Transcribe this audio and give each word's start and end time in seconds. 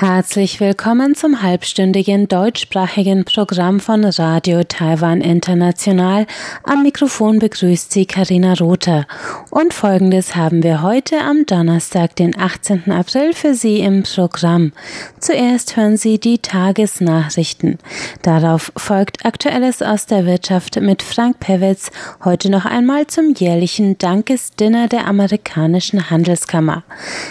Herzlich 0.00 0.60
willkommen 0.60 1.14
zum 1.14 1.42
halbstündigen 1.42 2.26
deutschsprachigen 2.26 3.26
Programm 3.26 3.80
von 3.80 4.02
Radio 4.02 4.64
Taiwan 4.64 5.20
International. 5.20 6.26
Am 6.62 6.84
Mikrofon 6.84 7.38
begrüßt 7.38 7.92
Sie 7.92 8.06
Karina 8.06 8.54
Rother. 8.54 9.06
Und 9.50 9.74
folgendes 9.74 10.34
haben 10.34 10.62
wir 10.62 10.80
heute 10.80 11.20
am 11.20 11.44
Donnerstag, 11.44 12.16
den 12.16 12.34
18. 12.34 12.90
April 12.90 13.34
für 13.34 13.52
Sie 13.52 13.80
im 13.80 14.04
Programm. 14.04 14.72
Zuerst 15.18 15.76
hören 15.76 15.98
Sie 15.98 16.18
die 16.18 16.38
Tagesnachrichten. 16.38 17.76
Darauf 18.22 18.72
folgt 18.78 19.26
Aktuelles 19.26 19.82
aus 19.82 20.06
der 20.06 20.24
Wirtschaft 20.24 20.80
mit 20.80 21.02
Frank 21.02 21.40
Pewitz, 21.40 21.90
heute 22.24 22.48
noch 22.48 22.64
einmal 22.64 23.06
zum 23.06 23.34
jährlichen 23.34 23.98
Dankesdinner 23.98 24.88
der 24.88 25.06
amerikanischen 25.06 26.08
Handelskammer. 26.08 26.84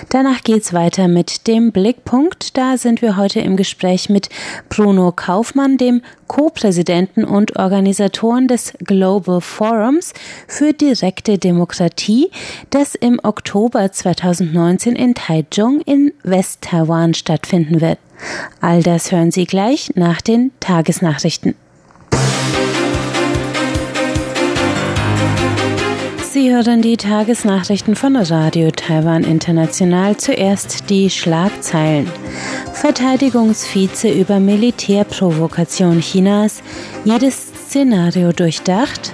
Danach 0.10 0.44
geht's 0.44 0.72
weiter 0.72 1.08
mit 1.08 1.48
dem 1.48 1.72
Blickpunkt 1.72 2.59
da 2.60 2.78
sind 2.78 3.02
wir 3.02 3.16
heute 3.16 3.40
im 3.40 3.56
Gespräch 3.56 4.10
mit 4.10 4.28
Bruno 4.68 5.14
Kaufmann, 5.14 5.78
dem 5.78 6.02
Co-Präsidenten 6.28 7.24
und 7.24 7.56
Organisatoren 7.56 8.50
des 8.50 8.74
Global 8.80 9.40
Forums 9.40 10.12
für 10.46 10.74
direkte 10.74 11.38
Demokratie, 11.38 12.30
das 12.70 12.96
im 12.96 13.18
Oktober 13.24 13.90
2019 13.90 14.98
in 14.98 15.16
Taichung 15.16 15.80
in 15.86 16.12
West-Taiwan 16.24 17.14
stattfinden 17.14 17.80
wird. 17.80 17.98
All 18.60 18.84
das 18.84 19.14
hören 19.14 19.32
Sie 19.32 19.46
gleich 19.46 19.92
nach 19.96 20.20
den 20.20 20.52
Tagesnachrichten. 20.60 21.56
Sie 26.42 26.54
hören 26.54 26.82
die 26.82 26.96
Tagesnachrichten 26.96 27.98
von 27.98 28.16
Radio 28.16 28.72
Taiwan 28.72 29.26
International. 29.26 30.16
Zuerst 30.16 30.90
die 30.90 31.10
Schlagzeilen. 31.10 32.10
Verteidigungsvize 32.72 34.08
über 34.08 34.40
Militärprovokation 34.40 36.00
Chinas. 36.00 36.64
Jedes 37.04 37.36
Szenario 37.66 38.32
durchdacht. 38.32 39.12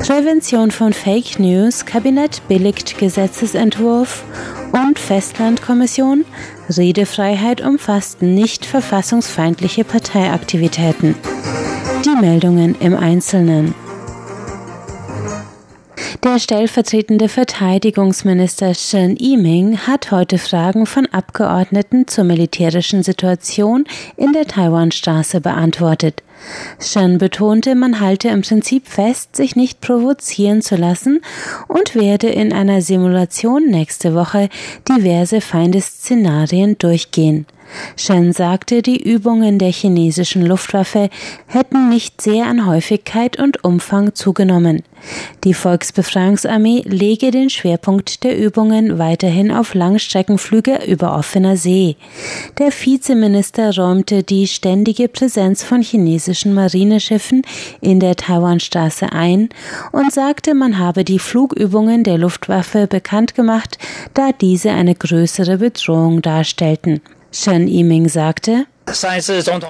Prävention 0.00 0.70
von 0.70 0.94
Fake 0.94 1.38
News. 1.38 1.84
Kabinett 1.84 2.40
billigt 2.48 2.96
Gesetzesentwurf. 2.96 4.24
Und 4.72 4.98
Festlandkommission. 4.98 6.24
Redefreiheit 6.70 7.60
umfasst 7.60 8.22
nicht 8.22 8.64
verfassungsfeindliche 8.64 9.84
Parteiaktivitäten. 9.84 11.16
Die 12.06 12.18
Meldungen 12.18 12.76
im 12.80 12.96
Einzelnen. 12.96 13.74
Der 16.24 16.38
stellvertretende 16.38 17.28
Verteidigungsminister 17.28 18.74
Shen 18.74 19.16
Yiming 19.16 19.76
hat 19.88 20.12
heute 20.12 20.38
Fragen 20.38 20.86
von 20.86 21.06
Abgeordneten 21.06 22.06
zur 22.06 22.22
militärischen 22.22 23.02
Situation 23.02 23.86
in 24.16 24.32
der 24.32 24.46
Taiwanstraße 24.46 25.40
beantwortet. 25.40 26.22
Shen 26.78 27.18
betonte, 27.18 27.74
man 27.74 27.98
halte 27.98 28.28
im 28.28 28.42
Prinzip 28.42 28.86
fest, 28.86 29.34
sich 29.34 29.56
nicht 29.56 29.80
provozieren 29.80 30.62
zu 30.62 30.76
lassen 30.76 31.22
und 31.66 31.96
werde 31.96 32.28
in 32.28 32.52
einer 32.52 32.82
Simulation 32.82 33.66
nächste 33.66 34.14
Woche 34.14 34.48
diverse 34.88 35.40
Feindesszenarien 35.40 36.78
durchgehen. 36.78 37.46
Shen 37.96 38.32
sagte, 38.32 38.82
die 38.82 39.02
Übungen 39.02 39.58
der 39.58 39.70
chinesischen 39.70 40.44
Luftwaffe 40.44 41.10
hätten 41.46 41.88
nicht 41.88 42.20
sehr 42.20 42.46
an 42.46 42.66
Häufigkeit 42.66 43.38
und 43.38 43.64
Umfang 43.64 44.14
zugenommen. 44.14 44.82
Die 45.44 45.54
Volksbefreiungsarmee 45.54 46.82
lege 46.84 47.30
den 47.30 47.50
Schwerpunkt 47.50 48.22
der 48.22 48.38
Übungen 48.38 48.98
weiterhin 48.98 49.50
auf 49.50 49.74
Langstreckenflüge 49.74 50.84
über 50.86 51.16
offener 51.16 51.56
See. 51.56 51.96
Der 52.58 52.70
Vizeminister 52.70 53.74
räumte 53.74 54.22
die 54.22 54.46
ständige 54.46 55.08
Präsenz 55.08 55.64
von 55.64 55.82
chinesischen 55.82 56.54
Marineschiffen 56.54 57.42
in 57.80 57.98
der 57.98 58.16
Taiwanstraße 58.16 59.12
ein 59.12 59.48
und 59.90 60.12
sagte, 60.12 60.54
man 60.54 60.78
habe 60.78 61.04
die 61.04 61.18
Flugübungen 61.18 62.04
der 62.04 62.18
Luftwaffe 62.18 62.86
bekannt 62.86 63.34
gemacht, 63.34 63.78
da 64.14 64.30
diese 64.32 64.70
eine 64.70 64.94
größere 64.94 65.58
Bedrohung 65.58 66.22
darstellten. 66.22 67.00
Shen 67.32 67.66
Yiming 67.66 68.08
sagte, 68.08 68.66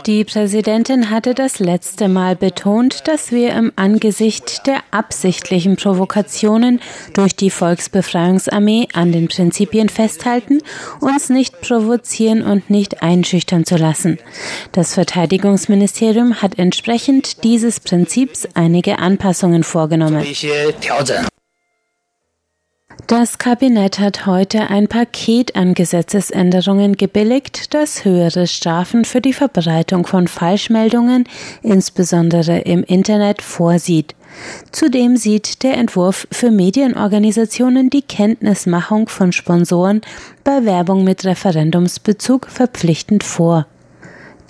die 0.06 0.24
Präsidentin 0.24 1.10
hatte 1.10 1.34
das 1.34 1.58
letzte 1.58 2.08
Mal 2.08 2.34
betont, 2.34 3.06
dass 3.06 3.30
wir 3.30 3.52
im 3.52 3.70
Angesicht 3.76 4.66
der 4.66 4.80
absichtlichen 4.90 5.76
Provokationen 5.76 6.80
durch 7.12 7.36
die 7.36 7.50
Volksbefreiungsarmee 7.50 8.88
an 8.94 9.12
den 9.12 9.28
Prinzipien 9.28 9.88
festhalten, 9.90 10.60
uns 11.00 11.28
nicht 11.28 11.60
provozieren 11.60 12.42
und 12.42 12.70
nicht 12.70 13.02
einschüchtern 13.02 13.64
zu 13.64 13.76
lassen. 13.76 14.18
Das 14.72 14.94
Verteidigungsministerium 14.94 16.42
hat 16.42 16.58
entsprechend 16.58 17.44
dieses 17.44 17.80
Prinzips 17.80 18.48
einige 18.54 18.98
Anpassungen 18.98 19.62
vorgenommen. 19.62 20.24
Das 23.08 23.36
Kabinett 23.36 23.98
hat 23.98 24.26
heute 24.26 24.70
ein 24.70 24.86
Paket 24.86 25.56
an 25.56 25.74
Gesetzesänderungen 25.74 26.96
gebilligt, 26.96 27.74
das 27.74 28.04
höhere 28.04 28.46
Strafen 28.46 29.04
für 29.04 29.20
die 29.20 29.32
Verbreitung 29.32 30.06
von 30.06 30.28
Falschmeldungen, 30.28 31.24
insbesondere 31.62 32.60
im 32.60 32.84
Internet, 32.84 33.42
vorsieht. 33.42 34.14
Zudem 34.70 35.16
sieht 35.16 35.62
der 35.62 35.76
Entwurf 35.76 36.26
für 36.30 36.50
Medienorganisationen 36.50 37.90
die 37.90 38.02
Kenntnismachung 38.02 39.08
von 39.08 39.32
Sponsoren 39.32 40.00
bei 40.44 40.64
Werbung 40.64 41.04
mit 41.04 41.24
Referendumsbezug 41.24 42.46
verpflichtend 42.48 43.24
vor. 43.24 43.66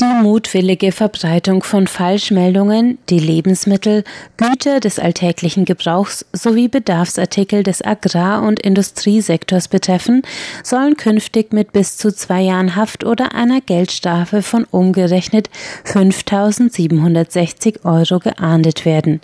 Die 0.01 0.23
mutwillige 0.23 0.91
Verbreitung 0.91 1.63
von 1.63 1.87
Falschmeldungen, 1.87 2.99
die 3.09 3.19
Lebensmittel, 3.19 4.05
Güter 4.37 4.81
des 4.81 4.99
alltäglichen 4.99 5.65
Gebrauchs 5.65 6.25
sowie 6.33 6.69
Bedarfsartikel 6.69 7.63
des 7.63 7.83
Agrar- 7.83 8.43
und 8.43 8.59
Industriesektors 8.59 9.69
betreffen, 9.69 10.23
sollen 10.65 10.97
künftig 10.97 11.53
mit 11.53 11.73
bis 11.73 11.99
zu 11.99 12.13
zwei 12.13 12.41
Jahren 12.41 12.75
Haft 12.75 13.05
oder 13.05 13.35
einer 13.35 13.61
Geldstrafe 13.61 14.43
von 14.43 14.65
umgerechnet 14.65 15.51
5.760 15.85 17.85
Euro 17.85 18.19
geahndet 18.19 18.85
werden. 18.85 19.21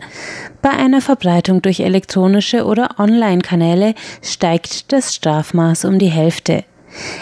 Bei 0.63 0.71
einer 0.71 1.01
Verbreitung 1.01 1.63
durch 1.63 1.81
elektronische 1.81 2.65
oder 2.65 2.99
Online-Kanäle 2.99 3.95
steigt 4.23 4.93
das 4.93 5.15
Strafmaß 5.15 5.87
um 5.87 5.99
die 5.99 6.11
Hälfte. 6.11 6.65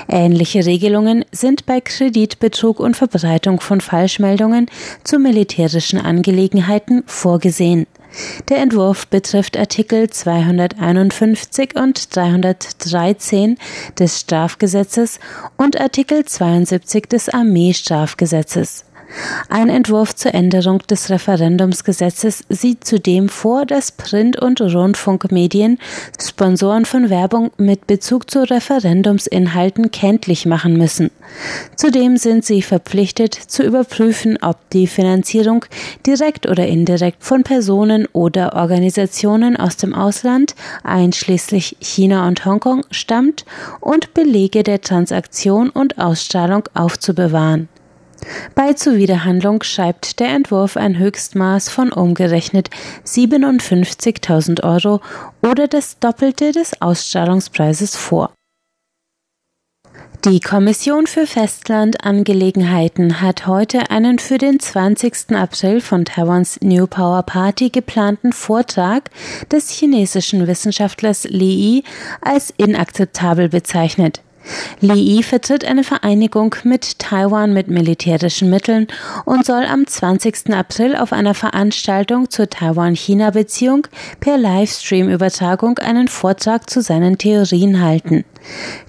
Ähnliche 0.08 0.64
Regelungen 0.64 1.24
sind 1.32 1.66
bei 1.66 1.80
Kreditbetrug 1.80 2.80
und 2.80 2.96
Verbreitung 2.96 3.60
von 3.60 3.80
Falschmeldungen 3.80 4.66
zu 5.04 5.18
militärischen 5.18 5.98
Angelegenheiten 5.98 7.02
vorgesehen. 7.06 7.86
Der 8.48 8.58
Entwurf 8.58 9.06
betrifft 9.08 9.56
Artikel 9.58 10.08
251 10.08 11.76
und 11.76 12.16
313 12.16 13.58
des 13.98 14.20
Strafgesetzes 14.20 15.18
und 15.56 15.80
Artikel 15.80 16.24
72 16.24 17.08
des 17.08 17.28
Armeestrafgesetzes. 17.28 18.84
Ein 19.48 19.68
Entwurf 19.68 20.14
zur 20.14 20.34
Änderung 20.34 20.80
des 20.90 21.10
Referendumsgesetzes 21.10 22.44
sieht 22.48 22.84
zudem 22.84 23.28
vor, 23.28 23.64
dass 23.64 23.92
Print- 23.92 24.40
und 24.40 24.60
Rundfunkmedien 24.60 25.78
Sponsoren 26.20 26.84
von 26.84 27.10
Werbung 27.10 27.50
mit 27.56 27.86
Bezug 27.86 28.30
zu 28.30 28.42
Referendumsinhalten 28.42 29.90
kenntlich 29.90 30.46
machen 30.46 30.76
müssen. 30.76 31.10
Zudem 31.76 32.16
sind 32.16 32.44
sie 32.44 32.62
verpflichtet 32.62 33.34
zu 33.34 33.62
überprüfen, 33.62 34.38
ob 34.42 34.58
die 34.70 34.86
Finanzierung 34.86 35.64
direkt 36.06 36.46
oder 36.46 36.66
indirekt 36.66 37.22
von 37.22 37.42
Personen 37.42 38.06
oder 38.12 38.54
Organisationen 38.54 39.56
aus 39.56 39.76
dem 39.76 39.94
Ausland, 39.94 40.54
einschließlich 40.82 41.76
China 41.80 42.26
und 42.26 42.44
Hongkong, 42.44 42.84
stammt 42.90 43.44
und 43.80 44.14
Belege 44.14 44.62
der 44.62 44.80
Transaktion 44.80 45.70
und 45.70 45.98
Ausstrahlung 45.98 46.64
aufzubewahren. 46.74 47.68
Bei 48.54 48.72
Zuwiderhandlung 48.72 49.62
schreibt 49.62 50.20
der 50.20 50.28
Entwurf 50.28 50.76
ein 50.76 50.98
Höchstmaß 50.98 51.68
von 51.68 51.92
umgerechnet 51.92 52.70
57.000 53.04 54.62
Euro 54.62 55.00
oder 55.42 55.68
das 55.68 55.98
Doppelte 55.98 56.52
des 56.52 56.80
Ausstrahlungspreises 56.80 57.96
vor. 57.96 58.32
Die 60.24 60.40
Kommission 60.40 61.06
für 61.06 61.24
Festlandangelegenheiten 61.24 63.20
hat 63.20 63.46
heute 63.46 63.90
einen 63.92 64.18
für 64.18 64.38
den 64.38 64.58
20. 64.58 65.36
April 65.36 65.80
von 65.80 66.04
Taiwans 66.04 66.58
New 66.62 66.88
Power 66.88 67.22
Party 67.22 67.70
geplanten 67.70 68.32
Vortrag 68.32 69.10
des 69.52 69.70
chinesischen 69.70 70.48
Wissenschaftlers 70.48 71.24
Li 71.24 71.76
Yi 71.76 71.84
als 72.22 72.52
inakzeptabel 72.56 73.48
bezeichnet. 73.48 74.20
Li 74.80 74.94
Yi 74.94 75.22
vertritt 75.22 75.64
eine 75.64 75.84
Vereinigung 75.84 76.54
mit 76.64 76.98
Taiwan 76.98 77.52
mit 77.52 77.68
militärischen 77.68 78.50
Mitteln 78.50 78.86
und 79.24 79.44
soll 79.44 79.64
am 79.64 79.86
20. 79.86 80.54
April 80.54 80.96
auf 80.96 81.12
einer 81.12 81.34
Veranstaltung 81.34 82.30
zur 82.30 82.48
Taiwan-China-Beziehung 82.48 83.86
per 84.20 84.38
Livestream-Übertragung 84.38 85.78
einen 85.78 86.08
Vortrag 86.08 86.68
zu 86.68 86.80
seinen 86.82 87.18
Theorien 87.18 87.82
halten. 87.82 88.24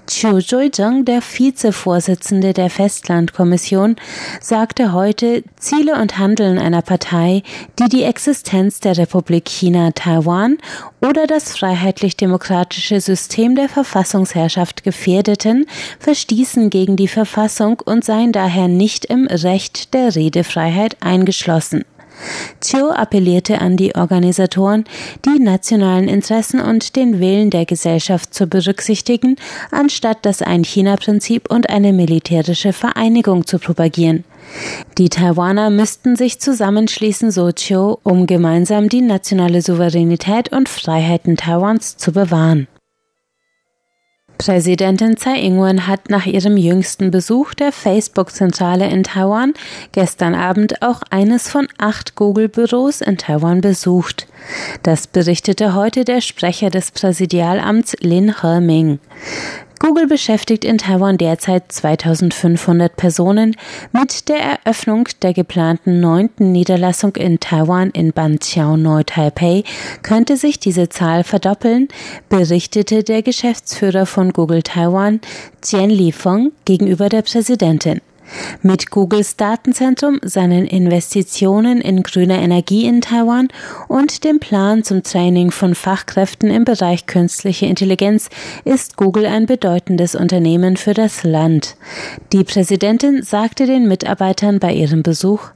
Chiu 0.06 0.40
Zhuizheng, 0.40 1.04
der 1.04 1.20
Vizevorsitzende 1.20 2.52
der 2.52 2.70
Festlandkommission, 2.70 3.96
sagte 4.40 4.92
heute, 4.92 5.44
Ziele 5.56 6.00
und 6.00 6.18
Handeln 6.18 6.58
einer 6.58 6.82
Partei, 6.82 7.42
die 7.78 7.88
die 7.88 8.04
Existenz 8.04 8.80
der 8.80 8.96
Republik 8.96 9.48
China 9.48 9.90
Taiwan 9.90 10.56
oder 11.00 11.26
das 11.26 11.56
freiheitlich-demokratische 11.56 13.00
System 13.00 13.54
der 13.54 13.68
Verfassungsherrschaft 13.68 14.82
gefährdeten, 14.82 15.66
verstießen 15.98 16.70
gegen 16.70 16.96
die 16.96 17.08
Verfassung 17.08 17.80
und 17.84 18.04
seien 18.04 18.32
daher 18.32 18.68
nicht 18.68 19.04
im 19.04 19.26
Recht 19.26 19.92
der 19.92 20.14
Redefreiheit 20.14 20.96
eingeschlossen. 21.00 21.84
Chiu 22.60 22.90
appellierte 22.90 23.60
an 23.60 23.76
die 23.76 23.94
Organisatoren, 23.94 24.84
die 25.24 25.38
nationalen 25.38 26.08
Interessen 26.08 26.60
und 26.60 26.96
den 26.96 27.20
Willen 27.20 27.50
der 27.50 27.64
Gesellschaft 27.64 28.34
zu 28.34 28.46
berücksichtigen, 28.46 29.36
anstatt 29.70 30.18
das 30.22 30.42
Ein-China-Prinzip 30.42 31.50
und 31.50 31.70
eine 31.70 31.92
militärische 31.92 32.72
Vereinigung 32.72 33.46
zu 33.46 33.58
propagieren. 33.58 34.24
Die 34.96 35.08
Taiwaner 35.08 35.70
müssten 35.70 36.16
sich 36.16 36.40
zusammenschließen, 36.40 37.30
so 37.30 37.52
Chiu, 37.52 37.96
um 38.02 38.26
gemeinsam 38.26 38.88
die 38.88 39.02
nationale 39.02 39.62
Souveränität 39.62 40.52
und 40.52 40.68
Freiheiten 40.68 41.36
Taiwans 41.36 41.96
zu 41.96 42.12
bewahren. 42.12 42.66
Präsidentin 44.38 45.16
Tsai 45.16 45.40
Ing-wen 45.40 45.88
hat 45.88 46.10
nach 46.10 46.24
ihrem 46.24 46.56
jüngsten 46.56 47.10
Besuch 47.10 47.54
der 47.54 47.72
Facebook-Zentrale 47.72 48.88
in 48.88 49.02
Taiwan 49.02 49.52
gestern 49.90 50.36
Abend 50.36 50.80
auch 50.80 51.02
eines 51.10 51.50
von 51.50 51.66
acht 51.76 52.14
Google-Büros 52.14 53.00
in 53.00 53.18
Taiwan 53.18 53.60
besucht. 53.60 54.28
Das 54.84 55.08
berichtete 55.08 55.74
heute 55.74 56.04
der 56.04 56.20
Sprecher 56.20 56.70
des 56.70 56.92
Präsidialamts 56.92 57.96
Lin 57.98 58.36
He-ming. 58.40 59.00
Google 59.78 60.06
beschäftigt 60.06 60.64
in 60.64 60.78
Taiwan 60.78 61.18
derzeit 61.18 61.70
2500 61.70 62.96
Personen. 62.96 63.56
Mit 63.92 64.28
der 64.28 64.38
Eröffnung 64.40 65.08
der 65.22 65.32
geplanten 65.32 66.00
neunten 66.00 66.52
Niederlassung 66.52 67.14
in 67.16 67.38
Taiwan 67.38 67.90
in 67.90 68.12
Banqiao 68.12 68.76
Neu-Taipei 68.76 69.62
könnte 70.02 70.36
sich 70.36 70.58
diese 70.58 70.88
Zahl 70.88 71.22
verdoppeln, 71.22 71.88
berichtete 72.28 73.04
der 73.04 73.22
Geschäftsführer 73.22 74.06
von 74.06 74.32
Google 74.32 74.62
Taiwan, 74.62 75.20
Jian 75.64 75.90
Lifeng, 75.90 76.52
gegenüber 76.64 77.08
der 77.08 77.22
Präsidentin. 77.22 78.00
Mit 78.62 78.90
Googles 78.90 79.36
Datenzentrum, 79.36 80.20
seinen 80.22 80.66
Investitionen 80.66 81.80
in 81.80 82.02
grüne 82.02 82.40
Energie 82.40 82.86
in 82.86 83.00
Taiwan 83.00 83.48
und 83.88 84.24
dem 84.24 84.40
Plan 84.40 84.84
zum 84.84 85.02
Training 85.02 85.50
von 85.50 85.74
Fachkräften 85.74 86.50
im 86.50 86.64
Bereich 86.64 87.06
künstliche 87.06 87.66
Intelligenz 87.66 88.28
ist 88.64 88.96
Google 88.96 89.26
ein 89.26 89.46
bedeutendes 89.46 90.14
Unternehmen 90.14 90.76
für 90.76 90.94
das 90.94 91.24
Land. 91.24 91.76
Die 92.32 92.44
Präsidentin 92.44 93.22
sagte 93.22 93.66
den 93.66 93.88
Mitarbeitern 93.88 94.58
bei 94.58 94.72
ihrem 94.72 95.02
Besuch, 95.02 95.50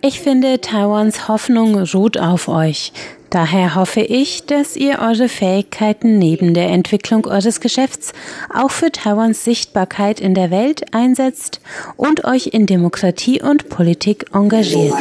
ich 0.00 0.20
finde, 0.20 0.60
Taiwans 0.60 1.28
Hoffnung 1.28 1.78
ruht 1.78 2.18
auf 2.18 2.48
euch. 2.48 2.92
Daher 3.30 3.74
hoffe 3.74 4.00
ich, 4.00 4.46
dass 4.46 4.74
ihr 4.74 5.00
eure 5.00 5.28
Fähigkeiten 5.28 6.18
neben 6.18 6.54
der 6.54 6.68
Entwicklung 6.68 7.26
eures 7.26 7.60
Geschäfts 7.60 8.12
auch 8.52 8.70
für 8.70 8.90
Taiwans 8.90 9.44
Sichtbarkeit 9.44 10.18
in 10.18 10.34
der 10.34 10.50
Welt 10.50 10.94
einsetzt 10.94 11.60
und 11.96 12.24
euch 12.24 12.48
in 12.48 12.66
Demokratie 12.66 13.42
und 13.42 13.68
Politik 13.68 14.26
engagiert. 14.32 14.94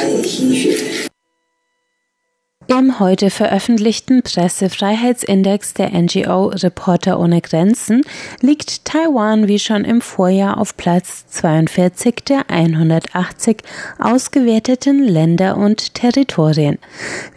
Im 2.70 3.00
heute 3.00 3.30
veröffentlichten 3.30 4.24
Pressefreiheitsindex 4.24 5.74
der 5.74 5.92
NGO 5.92 6.48
Reporter 6.48 7.18
ohne 7.18 7.40
Grenzen 7.40 8.02
liegt 8.42 8.84
Taiwan 8.84 9.48
wie 9.48 9.58
schon 9.58 9.86
im 9.86 10.02
Vorjahr 10.02 10.58
auf 10.58 10.76
Platz 10.76 11.26
42 11.28 12.26
der 12.28 12.50
180 12.50 13.60
ausgewerteten 14.00 15.02
Länder 15.02 15.56
und 15.56 15.94
Territorien. 15.94 16.78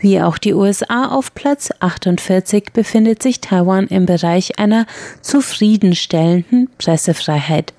Wie 0.00 0.20
auch 0.20 0.36
die 0.36 0.52
USA 0.52 1.06
auf 1.06 1.32
Platz 1.32 1.70
48 1.78 2.72
befindet 2.72 3.22
sich 3.22 3.40
Taiwan 3.40 3.86
im 3.86 4.06
Bereich 4.06 4.58
einer 4.58 4.84
zufriedenstellenden 5.22 6.68
Pressefreiheit. 6.76 7.72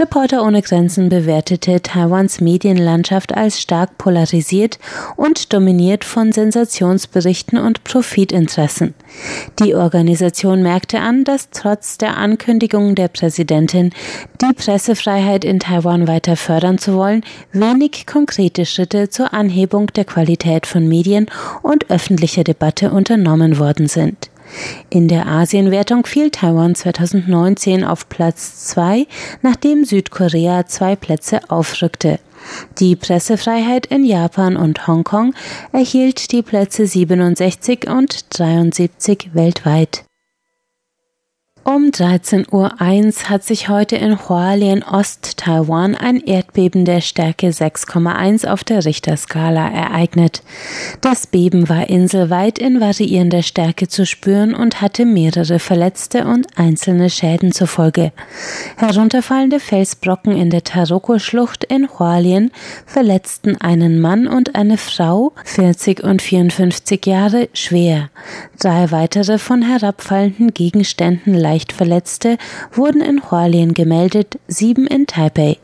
Reporter 0.00 0.42
ohne 0.44 0.62
Grenzen 0.62 1.10
bewertete 1.10 1.82
Taiwans 1.82 2.40
Medienlandschaft 2.40 3.36
als 3.36 3.60
stark 3.60 3.98
polarisiert 3.98 4.78
und 5.16 5.52
dominiert 5.52 6.04
von 6.04 6.32
Sensationsberichten 6.32 7.58
und 7.58 7.84
Profitinteressen. 7.84 8.94
Die 9.58 9.74
Organisation 9.74 10.62
merkte 10.62 11.00
an, 11.00 11.24
dass 11.24 11.50
trotz 11.50 11.98
der 11.98 12.16
Ankündigung 12.16 12.94
der 12.94 13.08
Präsidentin, 13.08 13.92
die 14.40 14.54
Pressefreiheit 14.54 15.44
in 15.44 15.60
Taiwan 15.60 16.08
weiter 16.08 16.36
fördern 16.36 16.78
zu 16.78 16.94
wollen, 16.94 17.22
wenig 17.52 18.06
konkrete 18.06 18.64
Schritte 18.64 19.10
zur 19.10 19.34
Anhebung 19.34 19.88
der 19.88 20.06
Qualität 20.06 20.66
von 20.66 20.88
Medien 20.88 21.26
und 21.62 21.90
öffentlicher 21.90 22.44
Debatte 22.44 22.90
unternommen 22.90 23.58
worden 23.58 23.86
sind. 23.86 24.30
In 24.90 25.08
der 25.08 25.26
Asienwertung 25.26 26.06
fiel 26.06 26.30
Taiwan 26.30 26.74
2019 26.74 27.84
auf 27.84 28.08
Platz 28.08 28.66
2, 28.66 29.06
nachdem 29.42 29.84
Südkorea 29.84 30.66
zwei 30.66 30.96
Plätze 30.96 31.40
aufrückte. 31.48 32.18
Die 32.78 32.96
Pressefreiheit 32.96 33.86
in 33.86 34.04
Japan 34.04 34.56
und 34.56 34.86
Hongkong 34.86 35.34
erhielt 35.72 36.32
die 36.32 36.42
Plätze 36.42 36.86
67 36.86 37.88
und 37.88 38.38
73 38.38 39.30
weltweit. 39.34 40.04
Um 41.62 41.90
13.01 41.90 42.48
Uhr 42.52 43.28
hat 43.28 43.44
sich 43.44 43.68
heute 43.68 43.96
in 43.96 44.18
Hualien, 44.18 44.82
Ost-Taiwan, 44.82 45.94
ein 45.94 46.18
Erdbeben 46.22 46.86
der 46.86 47.02
Stärke 47.02 47.48
6,1 47.48 48.48
auf 48.48 48.64
der 48.64 48.86
Richterskala 48.86 49.68
ereignet. 49.68 50.42
Das 51.02 51.26
Beben 51.26 51.68
war 51.68 51.90
inselweit 51.90 52.58
in 52.58 52.80
variierender 52.80 53.42
Stärke 53.42 53.88
zu 53.88 54.06
spüren 54.06 54.54
und 54.54 54.80
hatte 54.80 55.04
mehrere 55.04 55.58
Verletzte 55.58 56.24
und 56.24 56.46
einzelne 56.56 57.10
Schäden 57.10 57.52
zur 57.52 57.66
Folge. 57.66 58.12
Herunterfallende 58.78 59.60
Felsbrocken 59.60 60.34
in 60.34 60.48
der 60.48 60.64
Taroko-Schlucht 60.64 61.64
in 61.64 61.90
Hualien 61.90 62.52
verletzten 62.86 63.60
einen 63.60 64.00
Mann 64.00 64.28
und 64.28 64.54
eine 64.54 64.78
Frau, 64.78 65.32
40 65.44 66.02
und 66.04 66.22
54 66.22 67.04
Jahre, 67.04 67.50
schwer. 67.52 68.08
Drei 68.58 68.90
weitere 68.90 69.38
von 69.38 69.60
herabfallenden 69.60 70.54
Gegenständen 70.54 71.34
leicht 71.34 71.59
Verletzte 71.68 72.38
wurden 72.72 73.00
in 73.00 73.30
Hualien 73.30 73.74
gemeldet, 73.74 74.38
sieben 74.48 74.86
in 74.86 75.06
Taipei. 75.06 75.58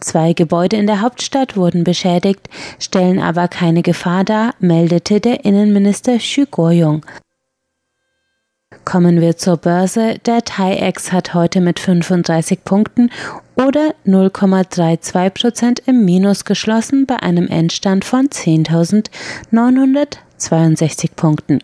Zwei 0.00 0.32
Gebäude 0.32 0.76
in 0.76 0.86
der 0.86 1.00
Hauptstadt 1.00 1.56
wurden 1.56 1.84
beschädigt, 1.84 2.48
stellen 2.78 3.20
aber 3.20 3.48
keine 3.48 3.82
Gefahr 3.82 4.24
dar, 4.24 4.54
meldete 4.60 5.20
der 5.20 5.44
Innenminister 5.44 6.18
Xu 6.18 6.46
Guoyong. 6.50 7.04
Kommen 8.84 9.20
wir 9.20 9.36
zur 9.36 9.56
Börse. 9.56 10.18
Der 10.26 10.42
TAIEX 10.42 11.10
hat 11.10 11.34
heute 11.34 11.60
mit 11.60 11.80
35 11.80 12.62
Punkten 12.64 13.10
oder 13.56 13.94
0,32 14.06 15.30
Prozent 15.30 15.82
im 15.86 16.04
Minus 16.04 16.44
geschlossen 16.44 17.06
bei 17.06 17.16
einem 17.16 17.48
Endstand 17.48 18.04
von 18.04 18.28
10.900 18.28 20.18
62 20.38 21.16
Punkten. 21.16 21.60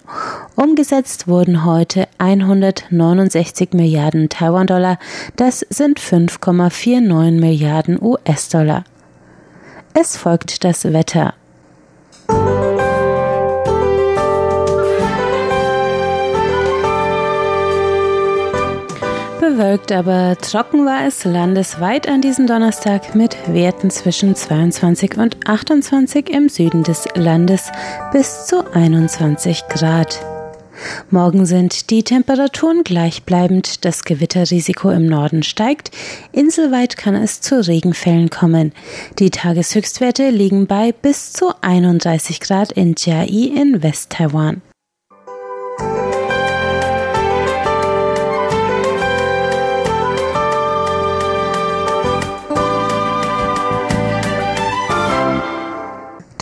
Umgesetzt 0.56 1.28
wurden 1.28 1.64
heute 1.64 2.08
169 2.18 3.72
Milliarden 3.72 4.28
Taiwan-Dollar, 4.28 4.98
das 5.36 5.60
sind 5.70 6.00
5,49 6.00 7.32
Milliarden 7.32 8.00
US-Dollar. 8.00 8.84
Es 9.94 10.16
folgt 10.16 10.64
das 10.64 10.84
Wetter. 10.92 11.34
Bewölkt, 19.72 19.92
aber 19.92 20.36
trocken 20.38 20.84
war 20.84 21.06
es 21.06 21.24
landesweit 21.24 22.06
an 22.06 22.20
diesem 22.20 22.46
Donnerstag 22.46 23.14
mit 23.14 23.36
Werten 23.46 23.88
zwischen 23.88 24.34
22 24.34 25.16
und 25.16 25.48
28 25.48 26.28
im 26.28 26.50
Süden 26.50 26.82
des 26.82 27.06
Landes 27.14 27.72
bis 28.12 28.44
zu 28.44 28.70
21 28.74 29.68
Grad. 29.68 30.20
Morgen 31.08 31.46
sind 31.46 31.88
die 31.88 32.02
Temperaturen 32.02 32.84
gleichbleibend, 32.84 33.86
das 33.86 34.04
Gewitterrisiko 34.04 34.90
im 34.90 35.06
Norden 35.06 35.42
steigt, 35.42 35.90
inselweit 36.32 36.98
kann 36.98 37.14
es 37.14 37.40
zu 37.40 37.66
Regenfällen 37.66 38.28
kommen. 38.28 38.72
Die 39.20 39.30
Tageshöchstwerte 39.30 40.28
liegen 40.28 40.66
bei 40.66 40.92
bis 40.92 41.32
zu 41.32 41.50
31 41.62 42.40
Grad 42.40 42.72
in 42.72 42.94
Chiayi 42.94 43.46
in 43.46 43.82
West-Taiwan. 43.82 44.60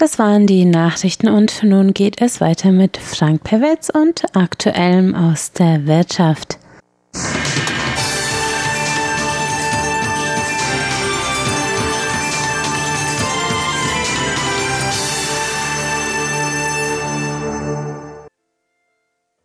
Das 0.00 0.19
waren 0.19 0.47
die 0.47 0.64
Nachrichten 0.64 1.28
und 1.28 1.62
nun 1.62 1.92
geht 1.92 2.23
es 2.23 2.40
weiter 2.40 2.73
mit 2.73 2.97
Frank 2.97 3.45
Pewitz 3.45 3.90
und 3.90 4.35
Aktuellem 4.35 5.14
aus 5.14 5.52
der 5.52 5.87
Wirtschaft. 5.87 6.59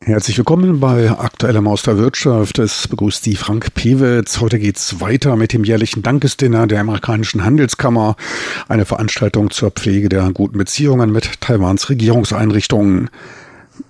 Herzlich 0.08 0.38
willkommen 0.38 0.80
bei 0.80 1.10
Aktuellem 1.10 1.68
aus 1.68 1.82
der 1.82 1.98
Wirtschaft. 1.98 2.60
Es 2.60 2.88
begrüßt 2.88 3.26
die 3.26 3.36
Frank 3.36 3.74
Pewitz. 3.74 4.40
Heute 4.40 4.60
geht's 4.60 5.02
weiter 5.02 5.36
mit 5.36 5.52
dem 5.52 5.64
jährlichen 5.64 6.04
Dankesdinner 6.04 6.68
der 6.68 6.82
amerikanischen 6.82 7.44
Handelskammer, 7.44 8.16
eine 8.68 8.86
Veranstaltung 8.86 9.50
zur 9.50 9.72
Pflege 9.72 10.08
der 10.08 10.30
guten 10.32 10.60
Beziehungen 10.60 11.12
mit 11.12 11.42
Taiwans 11.42 11.90
Regierungseinrichtungen. 11.90 13.10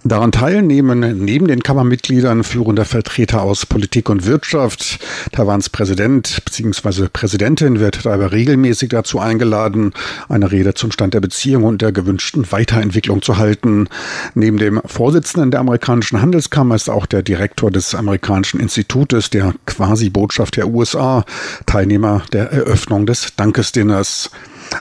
Daran 0.03 0.31
teilnehmen 0.31 1.25
neben 1.25 1.47
den 1.47 1.63
Kammermitgliedern 1.63 2.43
führende 2.43 2.85
Vertreter 2.85 3.41
aus 3.41 3.65
Politik 3.65 4.07
und 4.09 4.25
Wirtschaft. 4.25 4.99
Taiwans 5.31 5.69
Präsident 5.69 6.43
bzw. 6.45 7.07
Präsidentin 7.11 7.79
wird 7.79 8.05
dabei 8.05 8.27
regelmäßig 8.27 8.89
dazu 8.89 9.19
eingeladen, 9.19 9.93
eine 10.29 10.51
Rede 10.51 10.75
zum 10.75 10.91
Stand 10.91 11.15
der 11.15 11.21
Beziehung 11.21 11.63
und 11.63 11.81
der 11.81 11.91
gewünschten 11.91 12.51
Weiterentwicklung 12.51 13.23
zu 13.23 13.37
halten. 13.37 13.87
Neben 14.35 14.57
dem 14.57 14.79
Vorsitzenden 14.85 15.49
der 15.49 15.61
amerikanischen 15.61 16.21
Handelskammer 16.21 16.75
ist 16.75 16.89
auch 16.89 17.07
der 17.07 17.23
Direktor 17.23 17.71
des 17.71 17.95
amerikanischen 17.95 18.59
Institutes 18.59 19.31
der 19.31 19.55
Quasi-Botschaft 19.65 20.57
der 20.57 20.67
USA 20.67 21.25
Teilnehmer 21.65 22.21
der 22.31 22.51
Eröffnung 22.51 23.07
des 23.07 23.35
Dankesdinners. 23.35 24.29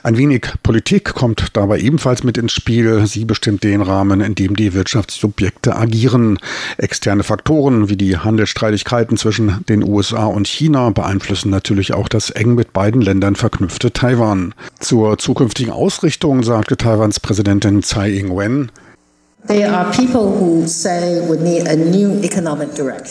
Ein 0.03 0.17
wenig 0.17 0.47
Politik 0.63 1.13
kommt 1.13 1.49
dabei 1.53 1.79
ebenfalls 1.79 2.23
mit 2.23 2.37
ins 2.37 2.51
Spiel. 2.51 3.05
Sie 3.07 3.25
bestimmt 3.25 3.63
den 3.63 3.81
Rahmen, 3.81 4.21
in 4.21 4.35
dem 4.35 4.55
die 4.55 4.73
Wirtschaftssubjekte 4.73 5.75
agieren. 5.75 6.39
Externe 6.77 7.23
Faktoren 7.23 7.89
wie 7.89 7.97
die 7.97 8.17
Handelsstreitigkeiten 8.17 9.17
zwischen 9.17 9.63
den 9.67 9.83
USA 9.83 10.25
und 10.25 10.47
China 10.47 10.89
beeinflussen 10.89 11.49
natürlich 11.49 11.93
auch 11.93 12.07
das 12.07 12.29
eng 12.29 12.55
mit 12.55 12.73
beiden 12.73 13.01
Ländern 13.01 13.35
verknüpfte 13.35 13.91
Taiwan. 13.91 14.53
Zur 14.79 15.17
zukünftigen 15.17 15.71
Ausrichtung 15.71 16.43
sagte 16.43 16.77
Taiwans 16.77 17.19
Präsidentin 17.19 17.81
Tsai 17.81 18.11
Ing-wen, 18.11 18.71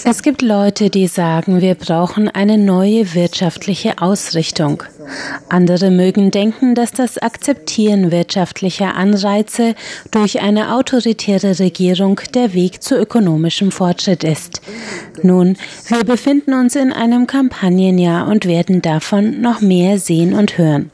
es 0.05 0.23
gibt 0.23 0.43
Leute, 0.43 0.91
die 0.91 1.07
sagen, 1.07 1.61
wir 1.61 1.75
brauchen 1.77 2.29
eine 2.29 2.59
neue 2.59 3.15
wirtschaftliche 3.15 3.99
Ausrichtung. 4.01 4.83
Andere 5.49 5.91
mögen 5.91 6.31
denken, 6.31 6.75
dass 6.75 6.93
das 6.93 7.19
Akzeptieren 7.19 8.11
wirtschaftlicher 8.11 8.97
Anreize 8.97 9.75
durch 10.11 10.41
eine 10.41 10.75
autoritäre 10.75 11.59
Regierung 11.59 12.21
der 12.35 12.53
Weg 12.53 12.83
zu 12.83 12.97
ökonomischem 12.97 13.71
Fortschritt 13.71 14.25
ist. 14.25 14.61
Nun, 15.23 15.57
wir 15.89 16.05
befinden 16.05 16.55
uns 16.55 16.75
in 16.75 16.93
einem 16.93 17.27
Kampagnenjahr 17.27 18.27
und 18.29 18.47
werden 18.47 18.83
davon 18.83 19.41
noch 19.41 19.61
mehr 19.61 19.99
sehen 19.99 20.35
und 20.35 20.59
hören. 20.59 20.91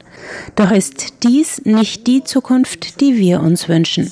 Doch 0.57 0.71
ist 0.71 1.23
dies 1.23 1.63
nicht 1.65 2.07
die 2.07 2.25
Zukunft, 2.25 3.01
die 3.01 3.17
wir 3.17 3.41
uns 3.41 3.69
wünschen. 3.69 4.11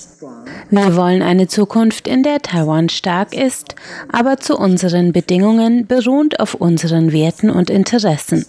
Wir 0.71 0.97
wollen 0.97 1.23
eine 1.23 1.49
Zukunft, 1.49 2.07
in 2.07 2.23
der 2.23 2.43
Taiwan 2.43 2.91
stark 2.91 3.35
ist, 3.35 3.75
aber 4.13 4.37
zu 4.37 4.59
unseren 4.59 5.13
Bedingungen 5.13 5.87
beruhend 5.87 6.41
auf 6.41 6.55
unseren 6.55 7.11
Werten 7.11 7.49
und 7.49 7.71
Interessen. 7.71 8.45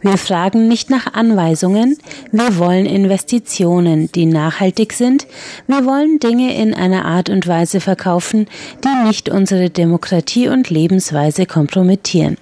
Wir 0.00 0.18
fragen 0.18 0.66
nicht 0.66 0.90
nach 0.90 1.14
Anweisungen, 1.14 1.98
wir 2.32 2.58
wollen 2.58 2.84
Investitionen, 2.84 4.10
die 4.10 4.26
nachhaltig 4.26 4.92
sind, 4.92 5.28
wir 5.68 5.86
wollen 5.86 6.18
Dinge 6.18 6.52
in 6.56 6.74
einer 6.74 7.04
Art 7.04 7.30
und 7.30 7.46
Weise 7.46 7.80
verkaufen, 7.80 8.48
die 8.82 9.06
nicht 9.06 9.28
unsere 9.28 9.70
Demokratie 9.70 10.48
und 10.48 10.68
Lebensweise 10.68 11.46
kompromittieren. 11.46 12.38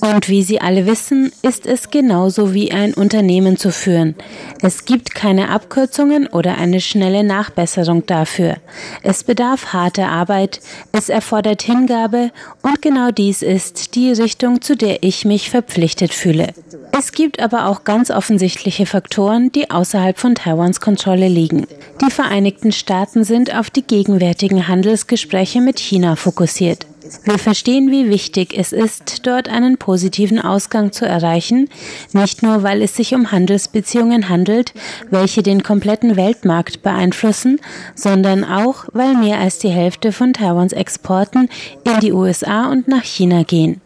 Und 0.00 0.28
wie 0.28 0.42
Sie 0.42 0.60
alle 0.60 0.86
wissen, 0.86 1.32
ist 1.42 1.66
es 1.66 1.90
genauso 1.90 2.52
wie 2.52 2.72
ein 2.72 2.94
Unternehmen 2.94 3.56
zu 3.56 3.70
führen. 3.70 4.14
Es 4.60 4.84
gibt 4.84 5.14
keine 5.14 5.48
Abkürzungen 5.48 6.26
oder 6.26 6.58
eine 6.58 6.80
schnelle 6.80 7.24
Nachbesserung 7.24 8.04
dafür. 8.06 8.56
Es 9.02 9.24
bedarf 9.24 9.72
harter 9.72 10.08
Arbeit, 10.08 10.60
es 10.92 11.08
erfordert 11.08 11.62
Hingabe 11.62 12.30
und 12.62 12.82
genau 12.82 13.10
dies 13.10 13.42
ist 13.42 13.94
die 13.94 14.12
Richtung, 14.12 14.60
zu 14.60 14.76
der 14.76 15.02
ich 15.02 15.24
mich 15.24 15.50
verpflichtet 15.50 16.12
fühle. 16.12 16.48
Es 16.96 17.12
gibt 17.12 17.40
aber 17.40 17.66
auch 17.66 17.84
ganz 17.84 18.10
offensichtliche 18.10 18.86
Faktoren, 18.86 19.52
die 19.52 19.70
außerhalb 19.70 20.18
von 20.18 20.34
Taiwans 20.34 20.80
Kontrolle 20.80 21.28
liegen. 21.28 21.66
Die 22.00 22.10
Vereinigten 22.10 22.72
Staaten 22.72 23.24
sind 23.24 23.54
auf 23.54 23.70
die 23.70 23.82
gegenwärtigen 23.82 24.68
Handelsgespräche 24.68 25.60
mit 25.60 25.78
China 25.78 26.16
fokussiert. 26.16 26.86
Wir 27.24 27.38
verstehen, 27.38 27.90
wie 27.90 28.08
wichtig 28.08 28.56
es 28.56 28.72
ist, 28.72 29.26
dort 29.26 29.48
einen 29.48 29.76
positiven 29.76 30.40
Ausgang 30.40 30.92
zu 30.92 31.04
erreichen, 31.04 31.68
nicht 32.12 32.42
nur 32.42 32.62
weil 32.62 32.80
es 32.82 32.96
sich 32.96 33.14
um 33.14 33.30
Handelsbeziehungen 33.30 34.28
handelt, 34.28 34.72
welche 35.10 35.42
den 35.42 35.62
kompletten 35.62 36.16
Weltmarkt 36.16 36.82
beeinflussen, 36.82 37.60
sondern 37.94 38.44
auch, 38.44 38.86
weil 38.92 39.14
mehr 39.14 39.38
als 39.38 39.58
die 39.58 39.68
Hälfte 39.68 40.12
von 40.12 40.32
Taiwans 40.32 40.72
Exporten 40.72 41.48
in 41.84 42.00
die 42.00 42.12
USA 42.12 42.70
und 42.70 42.88
nach 42.88 43.04
China 43.04 43.42
gehen. 43.42 43.81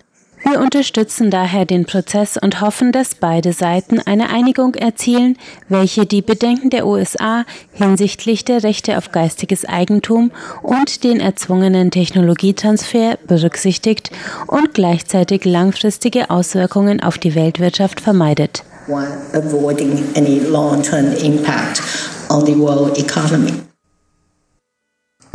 Wir 0.49 0.61
unterstützen 0.61 1.29
daher 1.33 1.65
den 1.65 1.87
Prozess 1.87 2.37
und 2.37 2.61
hoffen, 2.61 2.93
dass 2.93 3.17
beide 3.17 3.53
Seiten 3.53 3.99
eine 3.99 4.31
Einigung 4.31 4.77
erzielen, 4.77 5.37
welche 5.69 6.07
die 6.07 6.23
Bedenken 6.23 6.71
der 6.71 6.87
USA 6.87 7.45
hinsichtlich 7.73 8.45
der 8.45 8.63
Rechte 8.63 8.97
auf 8.97 9.11
geistiges 9.11 9.65
Eigentum 9.65 10.31
und 10.63 11.03
den 11.03 11.19
erzwungenen 11.19 11.91
Technologietransfer 11.91 13.19
berücksichtigt 13.27 14.13
und 14.47 14.73
gleichzeitig 14.73 15.45
langfristige 15.45 16.31
Auswirkungen 16.31 17.03
auf 17.03 17.19
die 17.19 17.35
Weltwirtschaft 17.35 18.01
vermeidet. 18.01 18.63
avoiding 19.33 20.05
any 20.15 20.39
long-term 20.39 21.13
impact 21.25 21.83
on 22.31 22.47
the 22.47 22.55
world 22.55 22.97
economy. 22.97 23.53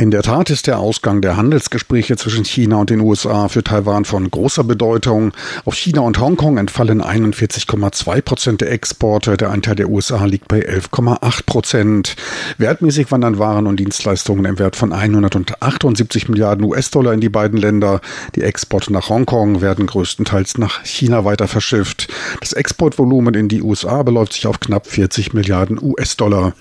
In 0.02 0.10
der 0.10 0.22
Tat 0.22 0.50
ist 0.50 0.66
der 0.66 0.80
Ausgang 0.80 1.20
der 1.20 1.36
Handelsgespräche 1.36 2.16
zwischen 2.16 2.44
China 2.44 2.78
und 2.78 2.90
den 2.90 2.98
USA 2.98 3.46
für 3.46 3.62
Taiwan 3.62 4.04
von 4.04 4.28
großer 4.28 4.64
Bedeutung. 4.64 5.30
Auf 5.64 5.76
China 5.76 6.00
und 6.00 6.18
Hongkong 6.18 6.58
entfallen 6.58 7.00
41,2 7.00 8.20
Prozent 8.20 8.60
der 8.62 8.72
Exporte. 8.72 9.36
Der 9.36 9.50
Anteil 9.50 9.76
der 9.76 9.88
USA 9.88 10.24
liegt 10.24 10.48
bei 10.48 10.58
11,8 10.58 11.46
Prozent. 11.46 12.16
Wertmäßig 12.58 13.12
wandern 13.12 13.38
Waren 13.38 13.68
und 13.68 13.78
Dienstleistungen 13.78 14.44
im 14.44 14.58
Wert 14.58 14.74
von 14.74 14.92
178 14.92 16.28
Milliarden 16.28 16.64
US-Dollar 16.64 17.12
in 17.12 17.20
die 17.20 17.28
beiden 17.28 17.60
Länder. 17.60 18.00
Die 18.34 18.42
Exporte 18.42 18.92
nach 18.92 19.08
Hongkong 19.08 19.60
werden 19.60 19.86
größtenteils 19.86 20.58
nach 20.58 20.84
China 20.84 21.24
weiter 21.24 21.46
verschifft. 21.46 22.08
Das 22.40 22.54
Exportvolumen 22.54 23.34
in 23.34 23.46
die 23.46 23.62
USA 23.62 24.02
beläuft 24.02 24.32
sich 24.32 24.48
auf 24.48 24.58
knapp 24.58 24.88
40 24.88 25.32
Milliarden 25.32 25.80
US-Dollar. 25.80 26.54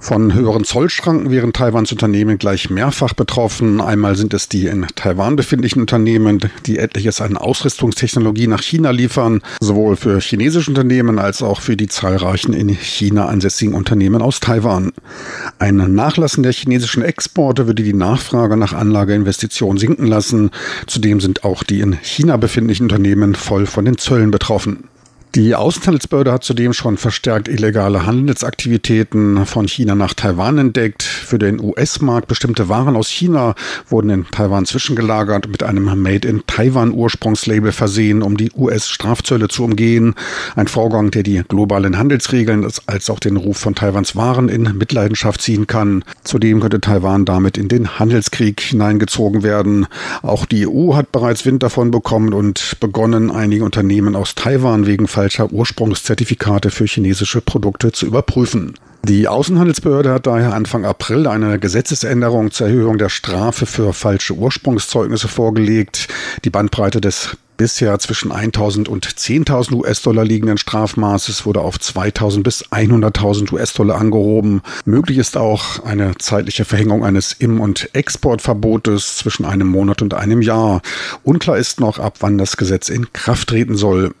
Von 0.00 0.32
höheren 0.32 0.62
Zollschranken 0.62 1.30
wären 1.32 1.52
Taiwans 1.52 1.90
Unternehmen 1.90 2.38
gleich 2.38 2.70
mehrfach 2.70 3.14
betroffen. 3.14 3.80
Einmal 3.80 4.14
sind 4.14 4.32
es 4.32 4.48
die 4.48 4.66
in 4.66 4.86
Taiwan 4.94 5.34
befindlichen 5.34 5.80
Unternehmen, 5.80 6.38
die 6.66 6.78
etliches 6.78 7.20
an 7.20 7.36
Ausrüstungstechnologie 7.36 8.46
nach 8.46 8.62
China 8.62 8.90
liefern, 8.90 9.42
sowohl 9.60 9.96
für 9.96 10.20
chinesische 10.20 10.70
Unternehmen 10.70 11.18
als 11.18 11.42
auch 11.42 11.60
für 11.60 11.76
die 11.76 11.88
zahlreichen 11.88 12.52
in 12.52 12.68
China 12.68 13.26
ansässigen 13.26 13.74
Unternehmen 13.74 14.22
aus 14.22 14.38
Taiwan. 14.38 14.92
Ein 15.58 15.76
Nachlassen 15.94 16.44
der 16.44 16.52
chinesischen 16.52 17.02
Exporte 17.02 17.66
würde 17.66 17.82
die 17.82 17.92
Nachfrage 17.92 18.56
nach 18.56 18.72
Anlageinvestitionen 18.72 19.78
sinken 19.78 20.06
lassen. 20.06 20.52
Zudem 20.86 21.20
sind 21.20 21.44
auch 21.44 21.64
die 21.64 21.80
in 21.80 21.94
China 21.94 22.36
befindlichen 22.36 22.84
Unternehmen 22.84 23.34
voll 23.34 23.66
von 23.66 23.84
den 23.84 23.98
Zöllen 23.98 24.30
betroffen. 24.30 24.84
Die 25.38 25.54
Außenhandelsbehörde 25.54 26.32
hat 26.32 26.42
zudem 26.42 26.72
schon 26.72 26.96
verstärkt 26.96 27.46
illegale 27.46 28.04
Handelsaktivitäten 28.04 29.46
von 29.46 29.68
China 29.68 29.94
nach 29.94 30.12
Taiwan 30.12 30.58
entdeckt. 30.58 31.04
Für 31.04 31.38
den 31.38 31.60
US-Markt 31.60 32.26
bestimmte 32.26 32.68
Waren 32.68 32.96
aus 32.96 33.08
China 33.08 33.54
wurden 33.88 34.10
in 34.10 34.26
Taiwan 34.28 34.66
zwischengelagert 34.66 35.46
und 35.46 35.52
mit 35.52 35.62
einem 35.62 36.02
Made 36.02 36.26
in 36.26 36.42
Taiwan 36.48 36.92
Ursprungslabel 36.92 37.70
versehen, 37.70 38.22
um 38.22 38.36
die 38.36 38.50
US-Strafzölle 38.50 39.46
zu 39.46 39.62
umgehen. 39.62 40.16
Ein 40.56 40.66
Vorgang, 40.66 41.12
der 41.12 41.22
die 41.22 41.44
globalen 41.46 41.98
Handelsregeln 41.98 42.68
als 42.86 43.08
auch 43.08 43.20
den 43.20 43.36
Ruf 43.36 43.58
von 43.58 43.76
Taiwans 43.76 44.16
Waren 44.16 44.48
in 44.48 44.76
Mitleidenschaft 44.76 45.40
ziehen 45.40 45.68
kann. 45.68 46.02
Zudem 46.24 46.58
könnte 46.58 46.80
Taiwan 46.80 47.24
damit 47.24 47.56
in 47.56 47.68
den 47.68 48.00
Handelskrieg 48.00 48.60
hineingezogen 48.60 49.44
werden. 49.44 49.86
Auch 50.22 50.46
die 50.46 50.66
EU 50.66 50.96
hat 50.96 51.12
bereits 51.12 51.46
Wind 51.46 51.62
davon 51.62 51.92
bekommen 51.92 52.32
und 52.34 52.78
begonnen, 52.80 53.30
einige 53.30 53.64
Unternehmen 53.64 54.16
aus 54.16 54.34
Taiwan 54.34 54.86
wegen 54.86 55.06
falscher 55.28 55.52
Ursprungszertifikate 55.52 56.70
für 56.70 56.86
chinesische 56.86 57.42
Produkte 57.42 57.92
zu 57.92 58.06
überprüfen. 58.06 58.74
Die 59.04 59.28
Außenhandelsbehörde 59.28 60.10
hat 60.10 60.26
daher 60.26 60.54
Anfang 60.54 60.86
April 60.86 61.26
eine 61.26 61.58
Gesetzesänderung 61.58 62.50
zur 62.50 62.68
Erhöhung 62.68 62.96
der 62.96 63.10
Strafe 63.10 63.66
für 63.66 63.92
falsche 63.92 64.34
Ursprungszeugnisse 64.34 65.28
vorgelegt. 65.28 66.08
Die 66.44 66.50
Bandbreite 66.50 67.02
des 67.02 67.36
bisher 67.58 67.98
zwischen 67.98 68.32
1000 68.32 68.88
und 68.88 69.06
10.000 69.06 69.74
US-Dollar 69.74 70.24
liegenden 70.24 70.56
Strafmaßes 70.56 71.44
wurde 71.44 71.60
auf 71.60 71.78
2000 71.78 72.42
bis 72.42 72.64
100.000 72.70 73.52
US-Dollar 73.52 74.00
angehoben. 74.00 74.62
Möglich 74.86 75.18
ist 75.18 75.36
auch 75.36 75.84
eine 75.84 76.16
zeitliche 76.16 76.64
Verhängung 76.64 77.04
eines 77.04 77.32
Im- 77.32 77.60
und 77.60 77.90
Exportverbotes 77.94 79.18
zwischen 79.18 79.44
einem 79.44 79.68
Monat 79.68 80.00
und 80.00 80.14
einem 80.14 80.40
Jahr. 80.40 80.80
Unklar 81.22 81.58
ist 81.58 81.80
noch, 81.80 81.98
ab 81.98 82.16
wann 82.20 82.38
das 82.38 82.56
Gesetz 82.56 82.88
in 82.88 83.12
Kraft 83.12 83.50
treten 83.50 83.76
soll. 83.76 84.14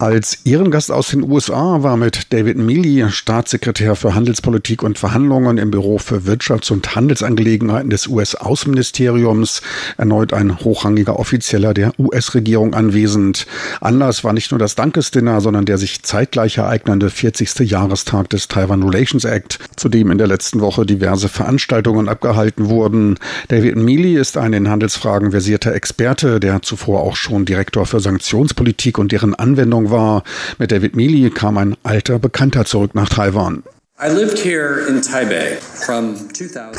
Als 0.00 0.46
Ehrengast 0.46 0.90
aus 0.90 1.08
den 1.08 1.30
USA 1.30 1.82
war 1.82 1.98
mit 1.98 2.32
David 2.32 2.56
Mealy, 2.56 3.10
Staatssekretär 3.10 3.96
für 3.96 4.14
Handelspolitik 4.14 4.82
und 4.82 4.98
Verhandlungen 4.98 5.58
im 5.58 5.70
Büro 5.70 5.98
für 5.98 6.20
Wirtschafts- 6.20 6.72
und 6.72 6.96
Handelsangelegenheiten 6.96 7.90
des 7.90 8.06
US-Außenministeriums, 8.06 9.60
erneut 9.98 10.32
ein 10.32 10.60
hochrangiger 10.60 11.18
Offizieller 11.18 11.74
der 11.74 11.92
US-Regierung 11.98 12.72
anwesend. 12.72 13.46
Anlass 13.82 14.24
war 14.24 14.32
nicht 14.32 14.52
nur 14.52 14.58
das 14.58 14.74
Dankesdinner, 14.74 15.42
sondern 15.42 15.66
der 15.66 15.76
sich 15.76 16.02
zeitgleich 16.02 16.56
ereignende 16.56 17.10
40. 17.10 17.70
Jahrestag 17.70 18.30
des 18.30 18.48
Taiwan 18.48 18.82
Relations 18.82 19.26
Act, 19.26 19.58
zu 19.76 19.90
dem 19.90 20.10
in 20.10 20.16
der 20.16 20.28
letzten 20.28 20.62
Woche 20.62 20.86
diverse 20.86 21.28
Veranstaltungen 21.28 22.08
abgehalten 22.08 22.70
wurden. 22.70 23.18
David 23.48 23.76
Mealy 23.76 24.16
ist 24.16 24.38
ein 24.38 24.54
in 24.54 24.70
Handelsfragen 24.70 25.32
versierter 25.32 25.74
Experte, 25.74 26.40
der 26.40 26.62
zuvor 26.62 27.02
auch 27.02 27.16
schon 27.16 27.44
Direktor 27.44 27.84
für 27.84 28.00
Sanktionspolitik 28.00 28.96
und 28.96 29.12
deren 29.12 29.34
Anwendung 29.34 29.89
war. 29.90 30.22
Mit 30.58 30.72
David 30.72 30.96
Mealy 30.96 31.30
kam 31.30 31.58
ein 31.58 31.76
alter 31.82 32.18
Bekannter 32.18 32.64
zurück 32.64 32.94
nach 32.94 33.08
Taiwan. 33.08 33.62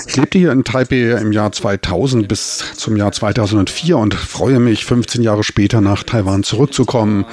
Ich 0.08 0.18
lebte 0.18 0.40
hier 0.40 0.52
in 0.52 0.64
Taipei 0.64 1.12
im 1.22 1.32
Jahr 1.32 1.52
2000 1.52 2.28
bis 2.28 2.64
zum 2.76 2.98
Jahr 2.98 3.12
2004 3.12 3.96
und 3.96 4.16
freue 4.16 4.60
mich, 4.60 4.86
15 4.86 5.22
Jahre 5.22 5.44
später 5.44 5.82
nach 5.82 6.02
Taiwan 6.02 6.42
zurückzukommen. 6.42 7.26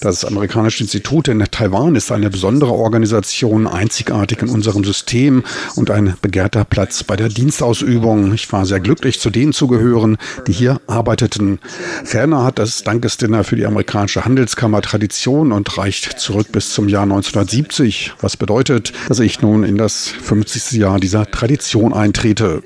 Das 0.00 0.24
Amerikanische 0.24 0.82
Institut 0.82 1.28
in 1.28 1.38
Taiwan 1.38 1.94
ist 1.94 2.10
eine 2.10 2.28
besondere 2.28 2.72
Organisation, 2.72 3.68
einzigartig 3.68 4.42
in 4.42 4.48
unserem 4.48 4.82
System 4.82 5.44
und 5.76 5.92
ein 5.92 6.16
begehrter 6.20 6.64
Platz 6.64 7.04
bei 7.04 7.14
der 7.14 7.28
Dienstausübung. 7.28 8.34
Ich 8.34 8.52
war 8.52 8.66
sehr 8.66 8.80
glücklich, 8.80 9.20
zu 9.20 9.30
denen 9.30 9.52
zu 9.52 9.68
gehören, 9.68 10.18
die 10.48 10.52
hier 10.52 10.80
arbeiteten. 10.88 11.60
Ferner 12.02 12.42
hat 12.42 12.58
das 12.58 12.82
Dankesdinner 12.82 13.44
für 13.44 13.54
die 13.54 13.66
amerikanische 13.66 14.24
Handelskammer 14.24 14.82
Tradition 14.82 15.52
und 15.52 15.78
reicht 15.78 16.18
zurück 16.18 16.48
bis 16.50 16.72
zum 16.72 16.88
Jahr 16.88 17.04
1970, 17.04 18.14
was 18.20 18.36
bedeutet, 18.36 18.92
dass 19.06 19.20
ich 19.20 19.35
nun 19.42 19.64
in 19.64 19.76
das 19.76 20.08
50. 20.08 20.72
Jahr 20.78 21.00
dieser 21.00 21.30
Tradition 21.30 21.92
eintrete. 21.92 22.62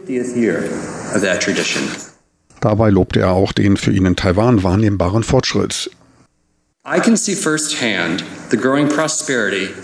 Dabei 2.60 2.90
lobte 2.90 3.20
er 3.20 3.32
auch 3.32 3.52
den 3.52 3.76
für 3.76 3.92
ihn 3.92 4.06
in 4.06 4.16
Taiwan 4.16 4.62
wahrnehmbaren 4.62 5.22
Fortschritt. 5.22 5.90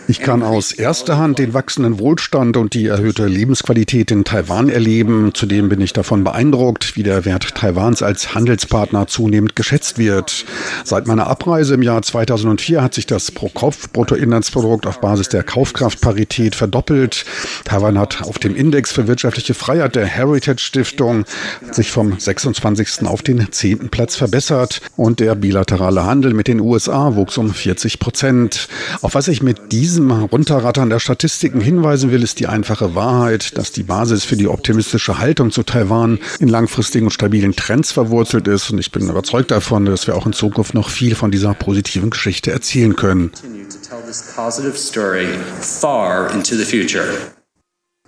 Ich 0.09 0.19
kann 0.19 0.43
aus 0.43 0.73
erster 0.73 1.19
Hand 1.19 1.39
den 1.39 1.55
wachsenden 1.55 2.01
Wohlstand 2.01 2.57
und 2.57 2.75
die 2.75 2.87
erhöhte 2.87 3.27
Lebensqualität 3.27 4.11
in 4.11 4.25
Taiwan 4.25 4.69
erleben. 4.69 5.31
Zudem 5.33 5.69
bin 5.69 5.81
ich 5.81 5.93
davon 5.93 6.25
beeindruckt, 6.25 6.97
wie 6.97 7.05
der 7.05 7.25
Wert 7.25 7.55
Taiwans 7.55 8.03
als 8.03 8.35
Handelspartner 8.35 9.07
zunehmend 9.07 9.55
geschätzt 9.55 9.99
wird. 9.99 10.47
Seit 10.83 11.07
meiner 11.07 11.29
Abreise 11.29 11.75
im 11.75 11.83
Jahr 11.83 12.03
2004 12.03 12.83
hat 12.83 12.95
sich 12.95 13.07
das 13.07 13.31
Pro-Kopf-Bruttoinlandsprodukt 13.31 14.89
auf 14.89 15.01
Basis 15.01 15.29
der 15.29 15.45
Kaufkraftparität 15.45 16.57
verdoppelt. 16.57 17.25
Taiwan 17.67 18.01
hat 18.01 18.23
auf 18.23 18.41
dem 18.41 18.57
Index 18.57 18.91
für 18.91 19.07
wirtschaftliche 19.07 19.55
Freiheit 19.55 19.95
der 19.95 20.07
Heritage 20.07 20.61
Stiftung 20.61 21.25
sich 21.71 21.93
vom 21.93 22.19
26. 22.19 23.07
auf 23.07 23.23
den 23.23 23.53
10. 23.53 23.91
Platz 23.91 24.17
verbessert 24.17 24.81
und 24.97 25.21
der 25.21 25.37
bilaterale 25.37 26.05
Handel 26.05 26.35
mit 26.35 26.49
den 26.49 26.59
USA 26.59 26.96
USA 26.97 27.15
wuchs 27.15 27.39
um 27.39 27.53
40 27.53 27.99
Prozent. 27.99 28.69
Auf 29.03 29.15
was 29.15 29.29
ich 29.29 29.43
mit 29.43 29.73
diesem 29.73 30.11
Runterrattern 30.11 30.91
der 30.91 30.99
Statistiken 30.99 31.61
hinweisen 31.61 32.11
will, 32.11 32.23
ist 32.23 32.41
die 32.41 32.47
einfache 32.47 32.95
Wahrheit, 32.95 33.57
dass 33.59 33.73
die 33.73 33.83
Basis 33.83 34.25
für 34.25 34.37
die 34.37 34.49
optimistische 34.49 35.19
Haltung 35.19 35.51
zu 35.51 35.63
Taiwan 35.63 36.19
in 36.41 36.49
langfristigen 36.49 37.07
und 37.07 37.13
stabilen 37.13 37.55
Trends 37.55 37.93
verwurzelt 37.93 38.49
ist. 38.49 38.71
Und 38.71 38.79
ich 38.79 38.93
bin 38.93 39.09
überzeugt 39.09 39.51
davon, 39.51 39.85
dass 39.85 40.07
wir 40.07 40.17
auch 40.17 40.27
in 40.27 40.33
Zukunft 40.33 40.75
noch 40.75 40.89
viel 40.89 41.15
von 41.15 41.31
dieser 41.31 41.55
positiven 41.55 42.11
Geschichte 42.11 42.51
erzählen 42.51 42.97
können. 42.97 43.31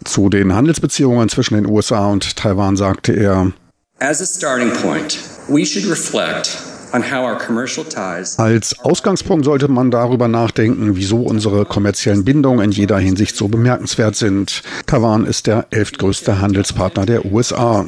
Zu 0.05 0.29
den 0.29 0.55
Handelsbeziehungen 0.55 1.29
zwischen 1.29 1.55
den 1.55 1.67
USA 1.67 2.07
und 2.07 2.37
Taiwan 2.37 2.77
sagte 2.77 3.13
er, 3.13 3.53
As 4.01 4.21
a 4.21 4.27
starting 4.27 4.71
point, 4.81 5.19
we 5.49 5.67
should 5.67 5.91
reflect 5.91 6.68
als 8.39 8.79
Ausgangspunkt 8.81 9.45
sollte 9.45 9.69
man 9.69 9.91
darüber 9.91 10.29
nachdenken, 10.29 10.97
wieso 10.97 11.23
unsere 11.23 11.65
kommerziellen 11.65 12.25
Bindungen 12.25 12.65
in 12.65 12.71
jeder 12.71 12.99
Hinsicht 12.99 13.37
so 13.37 13.49
bemerkenswert 13.49 14.17
sind. 14.17 14.63
Taiwan 14.87 15.27
ist 15.27 15.47
der 15.47 15.67
elftgrößte 15.71 16.41
Handelspartner 16.41 17.07
der 17.07 17.25
USA. 17.27 17.85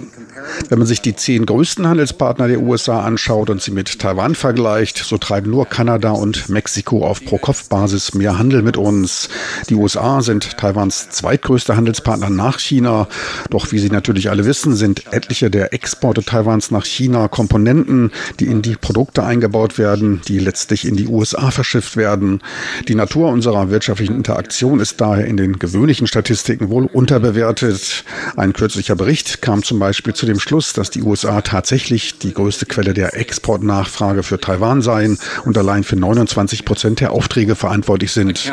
Wenn 0.68 0.78
man 0.78 0.86
sich 0.86 1.00
die 1.00 1.14
zehn 1.14 1.46
größten 1.46 1.86
Handelspartner 1.86 2.48
der 2.48 2.60
USA 2.60 3.02
anschaut 3.02 3.50
und 3.50 3.62
sie 3.62 3.70
mit 3.70 3.98
Taiwan 3.98 4.34
vergleicht, 4.34 4.98
so 4.98 5.18
treiben 5.18 5.50
nur 5.50 5.66
Kanada 5.66 6.10
und 6.10 6.48
Mexiko 6.48 7.06
auf 7.06 7.24
Pro-Kopf-Basis 7.24 8.14
mehr 8.14 8.38
Handel 8.38 8.62
mit 8.62 8.76
uns. 8.76 9.28
Die 9.68 9.74
USA 9.74 10.22
sind 10.22 10.56
Taiwans 10.56 11.10
zweitgrößter 11.10 11.76
Handelspartner 11.76 12.30
nach 12.30 12.58
China. 12.58 13.08
Doch 13.50 13.72
wie 13.72 13.78
Sie 13.78 13.90
natürlich 13.90 14.30
alle 14.30 14.44
wissen, 14.44 14.74
sind 14.74 15.12
etliche 15.12 15.50
der 15.50 15.72
Exporte 15.72 16.22
Taiwans 16.22 16.70
nach 16.70 16.84
China 16.84 17.28
Komponenten, 17.28 18.12
die 18.38 18.46
in 18.46 18.62
die 18.62 18.76
Produkte 18.90 19.22
eingebaut 19.22 19.78
werden, 19.78 20.20
die 20.26 20.40
letztlich 20.40 20.84
in 20.84 20.96
die 20.96 21.06
USA 21.06 21.52
verschifft 21.52 21.96
werden. 21.96 22.42
Die 22.88 22.96
Natur 22.96 23.28
unserer 23.28 23.70
wirtschaftlichen 23.70 24.16
Interaktion 24.16 24.80
ist 24.80 25.00
daher 25.00 25.26
in 25.26 25.36
den 25.36 25.60
gewöhnlichen 25.60 26.08
Statistiken 26.08 26.70
wohl 26.70 26.86
unterbewertet. 26.86 28.02
Ein 28.36 28.52
kürzlicher 28.52 28.96
Bericht 28.96 29.42
kam 29.42 29.62
zum 29.62 29.78
Beispiel 29.78 30.12
zu 30.12 30.26
dem 30.26 30.40
Schluss, 30.40 30.72
dass 30.72 30.90
die 30.90 31.02
USA 31.02 31.40
tatsächlich 31.40 32.18
die 32.18 32.34
größte 32.34 32.66
Quelle 32.66 32.92
der 32.92 33.16
Exportnachfrage 33.16 34.24
für 34.24 34.40
Taiwan 34.40 34.82
seien 34.82 35.20
und 35.44 35.56
allein 35.56 35.84
für 35.84 35.94
29 35.94 36.64
Prozent 36.64 36.98
der 36.98 37.12
Aufträge 37.12 37.54
verantwortlich 37.54 38.10
sind. 38.10 38.44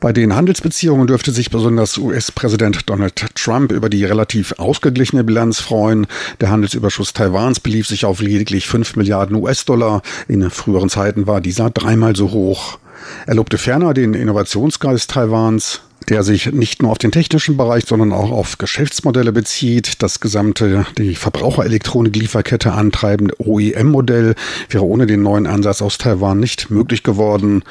Bei 0.00 0.12
den 0.12 0.34
Handelsbeziehungen 0.34 1.06
dürfte 1.06 1.32
sich 1.32 1.50
besonders 1.50 1.98
US-Präsident 1.98 2.88
Donald 2.88 3.14
Trump 3.34 3.72
über 3.72 3.88
die 3.88 4.04
relativ 4.04 4.54
ausgeglichene 4.58 5.24
Bilanz 5.24 5.60
freuen. 5.60 6.06
Der 6.40 6.50
Handelsüberschuss 6.50 7.12
Taiwans 7.12 7.60
belief 7.60 7.86
sich 7.86 8.04
auf 8.04 8.20
lediglich 8.20 8.66
5 8.66 8.96
Milliarden 8.96 9.36
US-Dollar. 9.36 10.02
In 10.28 10.50
früheren 10.50 10.88
Zeiten 10.88 11.26
war 11.26 11.40
dieser 11.40 11.70
dreimal 11.70 12.16
so 12.16 12.30
hoch. 12.30 12.78
Er 13.26 13.34
lobte 13.34 13.58
ferner 13.58 13.92
den 13.92 14.14
Innovationsgeist 14.14 15.10
Taiwans 15.10 15.82
der 16.08 16.22
sich 16.22 16.52
nicht 16.52 16.82
nur 16.82 16.90
auf 16.90 16.98
den 16.98 17.12
technischen 17.12 17.56
Bereich, 17.56 17.84
sondern 17.86 18.12
auch 18.12 18.30
auf 18.30 18.58
Geschäftsmodelle 18.58 19.32
bezieht. 19.32 20.02
Das 20.02 20.20
gesamte, 20.20 20.86
die 20.98 21.14
Verbraucherelektronik-Lieferkette 21.14 22.72
antreibende 22.72 23.34
OEM-Modell 23.38 24.34
wäre 24.68 24.84
ohne 24.84 25.06
den 25.06 25.22
neuen 25.22 25.46
Ansatz 25.46 25.82
aus 25.82 25.98
Taiwan 25.98 26.40
nicht 26.40 26.70
möglich 26.70 27.02
geworden. 27.02 27.62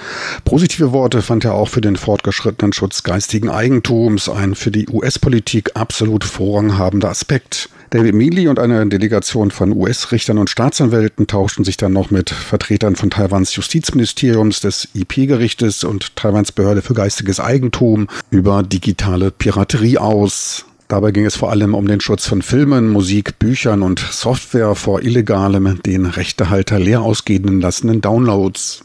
Positive 0.45 0.91
Worte 0.91 1.21
fand 1.21 1.45
er 1.45 1.53
auch 1.53 1.69
für 1.69 1.81
den 1.81 1.95
fortgeschrittenen 1.95 2.73
Schutz 2.73 3.03
geistigen 3.03 3.49
Eigentums, 3.49 4.29
ein 4.29 4.55
für 4.55 4.71
die 4.71 4.87
US-Politik 4.89 5.71
absolut 5.75 6.23
vorranghabender 6.23 7.09
Aspekt. 7.09 7.69
David 7.93 8.15
Mealy 8.15 8.47
und 8.47 8.57
eine 8.57 8.87
Delegation 8.87 9.51
von 9.51 9.71
US-Richtern 9.71 10.39
und 10.39 10.49
Staatsanwälten 10.49 11.27
tauschten 11.27 11.63
sich 11.63 11.77
dann 11.77 11.93
noch 11.93 12.09
mit 12.09 12.31
Vertretern 12.31 12.95
von 12.95 13.11
Taiwans 13.11 13.55
Justizministeriums, 13.55 14.61
des 14.61 14.87
IP-Gerichtes 14.95 15.83
und 15.83 16.15
Taiwans 16.15 16.51
Behörde 16.51 16.81
für 16.81 16.95
geistiges 16.95 17.39
Eigentum 17.39 18.07
über 18.31 18.63
digitale 18.63 19.29
Piraterie 19.29 19.99
aus. 19.99 20.65
Dabei 20.87 21.11
ging 21.11 21.27
es 21.27 21.35
vor 21.35 21.51
allem 21.51 21.75
um 21.75 21.87
den 21.87 22.01
Schutz 22.01 22.25
von 22.25 22.41
Filmen, 22.41 22.89
Musik, 22.89 23.37
Büchern 23.37 23.83
und 23.83 23.99
Software 23.99 24.73
vor 24.73 25.03
illegalem, 25.03 25.79
den 25.83 26.07
Rechtehalter 26.07 26.79
leer 26.79 27.03
ausgehenden 27.03 27.61
lassenden 27.61 28.01
Downloads. 28.01 28.83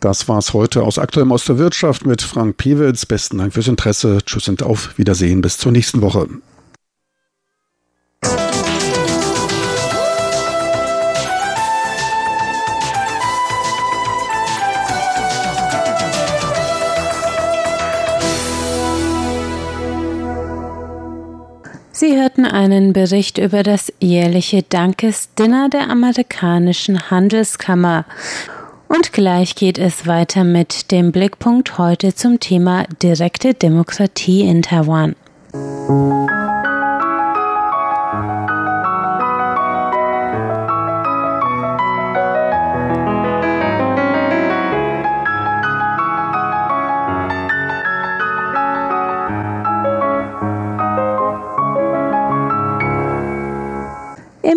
Das 0.00 0.28
war's 0.28 0.54
heute 0.54 0.82
aus 0.82 0.98
Aktuellem 0.98 1.32
aus 1.32 1.44
der 1.44 1.58
Wirtschaft 1.58 2.06
mit 2.06 2.22
Frank 2.22 2.56
Pewitz. 2.56 3.04
Besten 3.04 3.36
Dank 3.36 3.52
fürs 3.52 3.68
Interesse. 3.68 4.20
Tschüss 4.24 4.48
und 4.48 4.62
auf 4.62 4.96
Wiedersehen. 4.96 5.42
Bis 5.42 5.58
zur 5.58 5.72
nächsten 5.72 6.00
Woche. 6.00 6.26
Sie 21.98 22.14
hörten 22.14 22.44
einen 22.44 22.92
Bericht 22.92 23.38
über 23.38 23.62
das 23.62 23.90
jährliche 24.00 24.62
Dankesdinner 24.62 25.70
der 25.70 25.88
amerikanischen 25.88 27.10
Handelskammer. 27.10 28.04
Und 28.86 29.14
gleich 29.14 29.54
geht 29.54 29.78
es 29.78 30.06
weiter 30.06 30.44
mit 30.44 30.92
dem 30.92 31.10
Blickpunkt 31.10 31.78
heute 31.78 32.14
zum 32.14 32.38
Thema 32.38 32.84
direkte 33.02 33.54
Demokratie 33.54 34.42
in 34.42 34.60
Taiwan. 34.60 35.16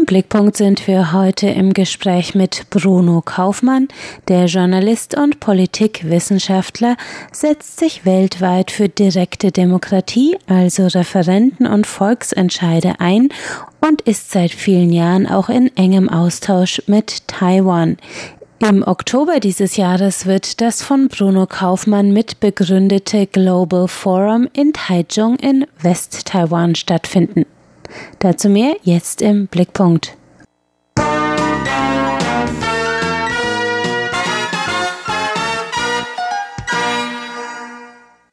Blickpunkt 0.10 0.58
sind 0.58 0.88
wir 0.88 1.14
heute 1.14 1.50
im 1.50 1.72
Gespräch 1.72 2.34
mit 2.34 2.72
Bruno 2.72 3.22
Kaufmann. 3.22 3.90
Der 4.28 4.46
Journalist 4.46 5.16
und 5.16 5.40
Politikwissenschaftler 5.40 6.98
setzt 7.32 7.80
sich 7.80 8.06
weltweit 8.06 8.72
für 8.72 8.90
direkte 8.90 9.52
Demokratie, 9.52 10.36
also 10.48 10.88
Referenten 10.88 11.68
und 11.68 11.86
Volksentscheide 11.86 12.96
ein 12.98 13.30
und 13.82 14.02
ist 14.02 14.32
seit 14.32 14.50
vielen 14.50 14.92
Jahren 14.92 15.28
auch 15.28 15.48
in 15.48 15.70
engem 15.78 16.10
Austausch 16.10 16.82
mit 16.88 17.28
Taiwan. 17.28 17.98
Im 18.68 18.82
Oktober 18.82 19.40
dieses 19.40 19.78
Jahres 19.78 20.26
wird 20.26 20.60
das 20.60 20.82
von 20.82 21.10
Bruno 21.10 21.46
Kaufmann 21.46 22.14
mitbegründete 22.14 23.28
Global 23.28 23.88
Forum 23.88 24.48
in 24.54 24.74
Taichung 24.74 25.36
in 25.36 25.68
West-Taiwan 25.84 26.74
stattfinden. 26.74 27.46
Dazu 28.20 28.50
mehr 28.50 28.76
jetzt 28.84 29.22
im 29.22 29.48
Blickpunkt. 29.48 30.19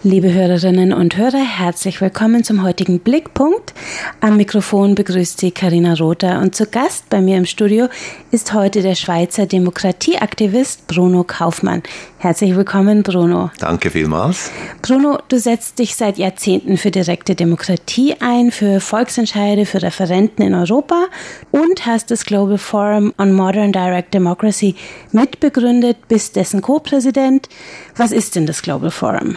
Liebe 0.08 0.32
Hörerinnen 0.32 0.92
und 0.92 1.16
Hörer, 1.16 1.44
herzlich 1.44 2.00
willkommen 2.00 2.44
zum 2.44 2.62
heutigen 2.62 3.00
Blickpunkt. 3.00 3.74
Am 4.20 4.36
Mikrofon 4.36 4.94
begrüßt 4.94 5.40
Sie 5.40 5.50
Karina 5.50 5.94
Rother 5.94 6.38
und 6.42 6.54
zu 6.54 6.66
Gast 6.66 7.08
bei 7.10 7.20
mir 7.20 7.36
im 7.36 7.44
Studio 7.44 7.88
ist 8.30 8.54
heute 8.54 8.82
der 8.82 8.94
Schweizer 8.94 9.46
Demokratieaktivist 9.46 10.86
Bruno 10.86 11.24
Kaufmann. 11.24 11.82
Herzlich 12.18 12.54
willkommen, 12.54 13.02
Bruno. 13.02 13.50
Danke 13.58 13.90
vielmals. 13.90 14.52
Bruno, 14.80 15.18
du 15.28 15.40
setzt 15.40 15.80
dich 15.80 15.96
seit 15.96 16.18
Jahrzehnten 16.18 16.76
für 16.76 16.92
direkte 16.92 17.34
Demokratie 17.34 18.14
ein, 18.20 18.52
für 18.52 18.78
Volksentscheide, 18.78 19.66
für 19.66 19.82
Referenten 19.82 20.46
in 20.46 20.54
Europa 20.54 21.06
und 21.50 21.84
hast 21.84 22.12
das 22.12 22.24
Global 22.24 22.58
Forum 22.58 23.12
on 23.18 23.32
Modern 23.32 23.72
Direct 23.72 24.14
Democracy 24.14 24.76
mitbegründet, 25.10 26.06
bist 26.06 26.36
dessen 26.36 26.62
Co-Präsident. 26.62 27.48
Was 27.96 28.12
ist 28.12 28.36
denn 28.36 28.46
das 28.46 28.62
Global 28.62 28.92
Forum? 28.92 29.36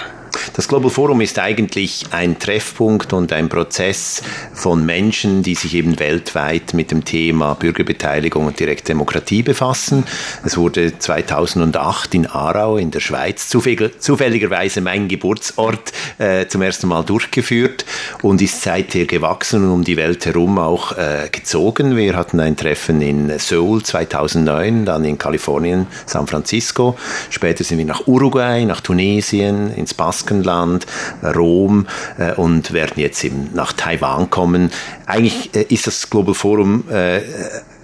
Das 0.53 0.67
Global 0.67 0.89
Forum 0.89 1.21
ist 1.21 1.39
eigentlich 1.39 2.05
ein 2.11 2.39
Treffpunkt 2.39 3.13
und 3.13 3.31
ein 3.31 3.49
Prozess 3.49 4.21
von 4.53 4.85
Menschen, 4.85 5.43
die 5.43 5.55
sich 5.55 5.75
eben 5.75 5.99
weltweit 5.99 6.73
mit 6.73 6.91
dem 6.91 7.05
Thema 7.05 7.55
Bürgerbeteiligung 7.55 8.45
und 8.45 8.59
Direktdemokratie 8.59 9.43
befassen. 9.43 10.05
Es 10.43 10.57
wurde 10.57 10.97
2008 10.97 12.15
in 12.15 12.27
Aarau 12.27 12.77
in 12.77 12.91
der 12.91 12.99
Schweiz, 12.99 13.49
zufälligerweise 13.49 14.81
mein 14.81 15.07
Geburtsort, 15.07 15.93
äh, 16.17 16.47
zum 16.47 16.61
ersten 16.61 16.87
Mal 16.87 17.03
durchgeführt 17.03 17.85
und 18.21 18.41
ist 18.41 18.61
seither 18.61 19.05
gewachsen 19.05 19.63
und 19.63 19.71
um 19.71 19.83
die 19.83 19.97
Welt 19.97 20.25
herum 20.25 20.57
auch 20.59 20.97
äh, 20.97 21.29
gezogen. 21.31 21.95
Wir 21.95 22.15
hatten 22.15 22.39
ein 22.39 22.55
Treffen 22.55 23.01
in 23.01 23.37
Seoul 23.39 23.83
2009, 23.83 24.85
dann 24.85 25.05
in 25.05 25.17
Kalifornien, 25.17 25.87
San 26.05 26.27
Francisco. 26.27 26.97
Später 27.29 27.63
sind 27.63 27.77
wir 27.77 27.85
nach 27.85 28.07
Uruguay, 28.07 28.65
nach 28.65 28.81
Tunesien, 28.81 29.73
ins 29.73 29.93
Baskenland, 30.19 30.85
Rom 31.23 31.87
äh, 32.17 32.33
und 32.33 32.73
werden 32.73 32.93
jetzt 32.97 33.23
eben 33.23 33.49
nach 33.53 33.73
Taiwan 33.73 34.29
kommen. 34.29 34.71
Eigentlich 35.05 35.55
äh, 35.55 35.63
ist 35.69 35.87
das 35.87 36.09
Global 36.09 36.33
Forum 36.33 36.83
äh, 36.89 37.21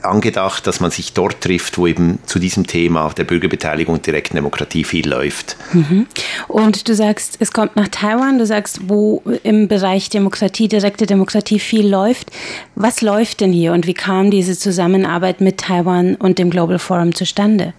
angedacht, 0.05 0.67
dass 0.67 0.79
man 0.79 0.91
sich 0.91 1.13
dort 1.13 1.41
trifft, 1.41 1.77
wo 1.77 1.87
eben 1.87 2.19
zu 2.25 2.39
diesem 2.39 2.67
Thema 2.67 3.11
der 3.15 3.23
Bürgerbeteiligung 3.23 3.95
und 3.95 4.05
direkten 4.05 4.35
Demokratie 4.35 4.83
viel 4.83 5.07
läuft. 5.07 5.57
Mhm. 5.73 6.07
Und 6.47 6.87
du 6.87 6.95
sagst, 6.95 7.37
es 7.39 7.51
kommt 7.51 7.75
nach 7.75 7.87
Taiwan, 7.87 8.37
du 8.37 8.45
sagst, 8.45 8.89
wo 8.89 9.21
im 9.43 9.67
Bereich 9.67 10.09
Demokratie, 10.09 10.67
direkte 10.67 11.05
Demokratie 11.05 11.59
viel 11.59 11.87
läuft. 11.87 12.31
Was 12.75 13.01
läuft 13.01 13.41
denn 13.41 13.51
hier 13.51 13.73
und 13.73 13.87
wie 13.87 13.93
kam 13.93 14.31
diese 14.31 14.57
Zusammenarbeit 14.57 15.41
mit 15.41 15.59
Taiwan 15.59 16.15
und 16.15 16.39
dem 16.39 16.49
Global 16.49 16.79
Forum 16.79 17.15
zustande? 17.15 17.73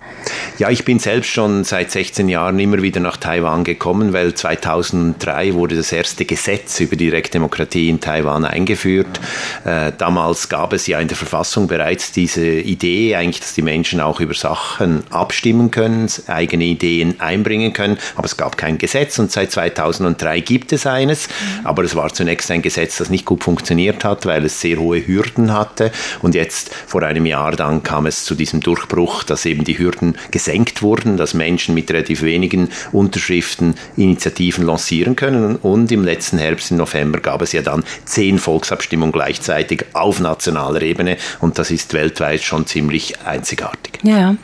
Ja, 0.59 0.71
ich 0.71 0.85
bin 0.85 0.99
selbst 0.99 1.31
schon 1.31 1.65
seit 1.65 1.91
16 1.91 2.29
Jahren 2.29 2.59
immer 2.59 2.83
wieder 2.83 3.01
nach 3.01 3.17
Taiwan 3.17 3.65
gekommen, 3.65 4.13
weil 4.13 4.35
2003 4.35 5.55
wurde 5.55 5.77
das 5.77 5.93
erste 5.93 6.25
Gesetz 6.25 6.81
über 6.81 6.97
Direktdemokratie 6.97 7.89
in 7.89 8.01
Taiwan 8.01 8.45
eingeführt. 8.45 9.21
Äh, 9.65 9.93
damals 9.97 10.49
gab 10.49 10.73
es 10.73 10.87
ja 10.87 10.99
in 11.01 11.09
der 11.09 11.17
Verfassung 11.17 11.67
bereits 11.67 12.13
diese 12.17 12.47
Idee 12.47 13.15
eigentlich, 13.15 13.41
dass 13.41 13.55
die 13.55 13.63
Menschen 13.63 14.01
auch 14.01 14.21
über 14.21 14.35
Sachen 14.35 15.05
abstimmen 15.11 15.71
können, 15.71 16.11
eigene 16.27 16.65
Ideen 16.65 17.21
einbringen 17.21 17.73
können, 17.73 17.99
aber 18.17 18.25
es 18.25 18.37
gab 18.37 18.57
kein 18.57 18.79
Gesetz 18.79 19.19
und 19.19 19.31
seit 19.31 19.53
2003 19.53 20.41
gibt 20.41 20.73
es 20.73 20.87
eines, 20.87 21.29
aber 21.63 21.85
es 21.85 21.95
war 21.95 22.13
zunächst 22.13 22.51
ein 22.51 22.63
Gesetz, 22.63 22.97
das 22.97 23.11
nicht 23.11 23.27
gut 23.27 23.45
funktioniert 23.45 24.05
hat, 24.05 24.25
weil 24.27 24.45
es 24.45 24.61
sehr 24.61 24.79
hohe 24.79 25.07
Hürden 25.07 25.53
hatte. 25.53 25.93
Und 26.23 26.35
jetzt 26.35 26.75
vor 26.87 27.03
einem 27.03 27.27
Jahr 27.27 27.53
dann 27.53 27.83
kam 27.83 28.07
es 28.07 28.25
zu 28.25 28.35
diesem 28.35 28.61
Durchbruch, 28.61 29.23
dass 29.23 29.45
eben 29.45 29.65
die 29.65 29.79
Hürden 29.79 30.17
gesenkt 30.31 30.83
wurden, 30.83 31.17
dass 31.17 31.35
Menschen 31.35 31.75
mit 31.75 31.91
relativ 31.91 32.23
wenigen 32.23 32.71
Unterschriften 32.93 33.75
Initiativen 33.97 34.65
lancieren 34.65 35.17
können. 35.17 35.57
Und 35.57 35.93
im 35.93 36.05
letzten 36.05 36.39
Herbst, 36.39 36.71
im 36.71 36.79
November, 36.79 37.21
gab 37.21 37.43
es 37.43 37.53
ja 37.53 37.63
dann 37.63 37.85
zehn 38.05 38.39
Volksabstimmungen 38.39 39.13
gleichzeitig 39.13 39.85
auf 39.93 40.21
nationaler 40.21 40.83
Ebene. 40.83 41.19
Und 41.41 41.59
das 41.59 41.71
ist 41.71 41.93
weltweit 41.93 42.06
weltweit 42.07 42.43
schon 42.43 42.67
ziemlich 42.67 43.21
einzigartig. 43.25 43.99
Ja, 44.03 44.37